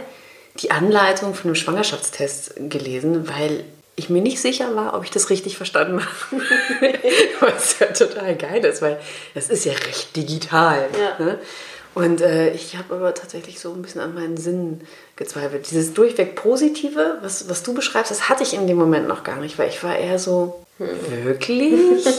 die 0.59 0.71
Anleitung 0.71 1.33
von 1.33 1.49
einem 1.49 1.55
Schwangerschaftstest 1.55 2.53
gelesen, 2.69 3.29
weil 3.29 3.63
ich 3.95 4.09
mir 4.09 4.21
nicht 4.21 4.41
sicher 4.41 4.75
war, 4.75 4.93
ob 4.95 5.03
ich 5.03 5.11
das 5.11 5.29
richtig 5.29 5.57
verstanden 5.57 6.01
habe. 6.01 6.43
Was 7.39 7.79
ja 7.79 7.87
total 7.87 8.35
geil 8.35 8.63
ist, 8.65 8.81
weil 8.81 8.99
das 9.33 9.49
ist 9.49 9.65
ja 9.65 9.73
recht 9.73 10.15
digital. 10.15 10.89
Ja. 10.99 11.23
Ne? 11.23 11.39
Und 11.93 12.21
äh, 12.21 12.51
ich 12.53 12.77
habe 12.77 12.95
aber 12.95 13.13
tatsächlich 13.13 13.59
so 13.59 13.73
ein 13.73 13.81
bisschen 13.81 14.01
an 14.01 14.13
meinen 14.13 14.37
Sinn 14.37 14.81
gezweifelt. 15.17 15.69
Dieses 15.69 15.93
durchweg 15.93 16.35
Positive, 16.35 17.17
was, 17.21 17.49
was 17.49 17.63
du 17.63 17.73
beschreibst, 17.73 18.11
das 18.11 18.29
hatte 18.29 18.43
ich 18.43 18.53
in 18.53 18.65
dem 18.65 18.77
Moment 18.77 19.09
noch 19.09 19.23
gar 19.23 19.37
nicht, 19.37 19.59
weil 19.59 19.67
ich 19.67 19.83
war 19.83 19.97
eher 19.97 20.17
so, 20.17 20.63
hm. 20.77 21.25
wirklich? 21.25 22.05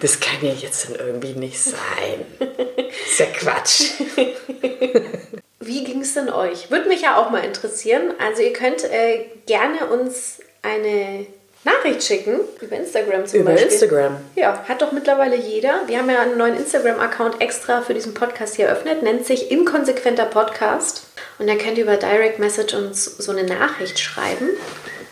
Das 0.00 0.20
kann 0.20 0.36
ja 0.42 0.52
jetzt 0.52 0.90
dann 0.90 0.96
irgendwie 0.96 1.32
nicht 1.32 1.58
sein. 1.58 2.26
Das 2.38 3.10
ist 3.10 3.18
ja 3.18 3.26
Quatsch. 3.26 3.92
Wie 5.66 5.84
ging 5.84 6.00
es 6.02 6.14
denn 6.14 6.30
euch? 6.30 6.70
Würde 6.70 6.88
mich 6.88 7.02
ja 7.02 7.16
auch 7.16 7.30
mal 7.30 7.44
interessieren. 7.44 8.12
Also 8.18 8.42
ihr 8.42 8.52
könnt 8.52 8.84
äh, 8.84 9.26
gerne 9.46 9.86
uns 9.86 10.40
eine 10.62 11.26
Nachricht 11.64 12.02
schicken, 12.02 12.40
über 12.60 12.76
Instagram 12.76 13.26
zum 13.26 13.40
über 13.40 13.52
Beispiel. 13.52 13.66
Über 13.66 13.72
Instagram. 13.72 14.16
Ja, 14.36 14.64
hat 14.68 14.82
doch 14.82 14.92
mittlerweile 14.92 15.36
jeder. 15.36 15.80
Wir 15.86 15.98
haben 15.98 16.10
ja 16.10 16.20
einen 16.20 16.36
neuen 16.36 16.56
Instagram-Account 16.56 17.40
extra 17.40 17.80
für 17.80 17.94
diesen 17.94 18.12
Podcast 18.12 18.56
hier 18.56 18.66
eröffnet, 18.66 19.02
nennt 19.02 19.26
sich 19.26 19.50
Inkonsequenter 19.50 20.26
Podcast. 20.26 21.04
Und 21.38 21.48
da 21.48 21.54
könnt 21.54 21.78
ihr 21.78 21.84
über 21.84 21.96
Direct 21.96 22.38
Message 22.38 22.74
uns 22.74 23.04
so 23.04 23.32
eine 23.32 23.44
Nachricht 23.44 23.98
schreiben. 23.98 24.50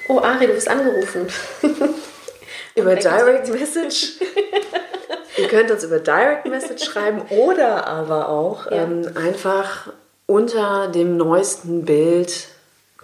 Oh, 0.08 0.18
Ari, 0.18 0.46
du 0.46 0.52
bist 0.52 0.68
angerufen. 0.68 1.26
über 2.74 2.96
Direct 2.96 3.48
Message? 3.48 4.18
ihr 5.38 5.48
könnt 5.48 5.70
uns 5.70 5.84
über 5.84 6.00
Direct 6.00 6.46
Message 6.46 6.84
schreiben 6.84 7.22
oder 7.30 7.86
aber 7.86 8.28
auch 8.28 8.70
ja. 8.70 8.82
ähm, 8.82 9.10
einfach 9.16 9.90
unter 10.32 10.88
dem 10.88 11.18
neuesten 11.18 11.84
Bild 11.84 12.48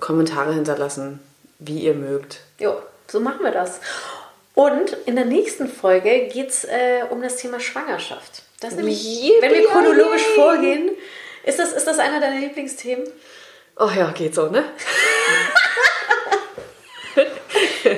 Kommentare 0.01 0.55
hinterlassen, 0.55 1.21
wie 1.59 1.81
ihr 1.81 1.93
mögt. 1.93 2.41
Jo, 2.59 2.81
so 3.07 3.21
machen 3.21 3.43
wir 3.43 3.51
das. 3.51 3.81
Und 4.55 4.97
in 5.05 5.15
der 5.15 5.27
nächsten 5.27 5.69
Folge 5.69 6.29
geht 6.33 6.49
es 6.49 6.65
äh, 6.65 7.03
um 7.11 7.21
das 7.21 7.37
Thema 7.37 7.61
Schwangerschaft. 7.61 8.43
Das 8.61 8.75
nämlich, 8.75 9.05
Yippie 9.05 9.43
wenn 9.43 9.53
wir 9.53 9.69
chronologisch 9.69 10.25
vorgehen, 10.35 10.91
ist 11.45 11.59
das, 11.59 11.73
ist 11.73 11.87
das 11.87 11.99
einer 11.99 12.19
deiner 12.19 12.41
Lieblingsthemen? 12.41 13.07
Oh 13.77 13.91
ja, 13.95 14.11
geht 14.13 14.35
so, 14.35 14.49
ne? 14.49 14.65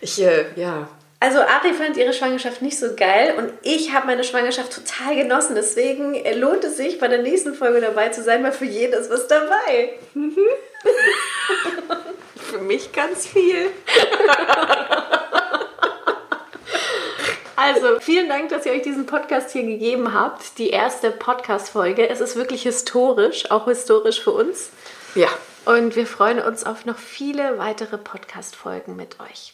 ich, 0.00 0.20
äh, 0.20 0.46
ja, 0.56 0.88
also 1.20 1.38
Ari 1.40 1.74
fand 1.74 1.98
ihre 1.98 2.14
Schwangerschaft 2.14 2.62
nicht 2.62 2.78
so 2.78 2.96
geil 2.96 3.34
und 3.36 3.52
ich 3.62 3.92
habe 3.92 4.06
meine 4.06 4.24
Schwangerschaft 4.24 4.72
total 4.72 5.14
genossen. 5.14 5.54
Deswegen 5.54 6.16
lohnt 6.40 6.64
es 6.64 6.78
sich, 6.78 6.98
bei 6.98 7.08
der 7.08 7.22
nächsten 7.22 7.54
Folge 7.54 7.82
dabei 7.82 8.08
zu 8.08 8.22
sein, 8.22 8.42
weil 8.42 8.52
für 8.52 8.64
jeden 8.64 8.98
ist 8.98 9.10
was 9.10 9.28
dabei. 9.28 9.98
für 12.36 12.58
mich 12.58 12.90
ganz 12.92 13.26
viel. 13.26 13.70
Also, 17.54 18.00
vielen 18.00 18.30
Dank, 18.30 18.48
dass 18.48 18.64
ihr 18.64 18.72
euch 18.72 18.80
diesen 18.80 19.04
Podcast 19.04 19.50
hier 19.50 19.64
gegeben 19.64 20.14
habt. 20.14 20.56
Die 20.56 20.70
erste 20.70 21.10
Podcast-Folge. 21.10 22.08
Es 22.08 22.22
ist 22.22 22.34
wirklich 22.34 22.62
historisch, 22.62 23.50
auch 23.50 23.66
historisch 23.66 24.22
für 24.22 24.30
uns. 24.30 24.70
Ja. 25.14 25.28
Und 25.66 25.94
wir 25.94 26.06
freuen 26.06 26.40
uns 26.40 26.64
auf 26.64 26.86
noch 26.86 26.96
viele 26.96 27.58
weitere 27.58 27.98
Podcast-Folgen 27.98 28.96
mit 28.96 29.20
euch. 29.20 29.52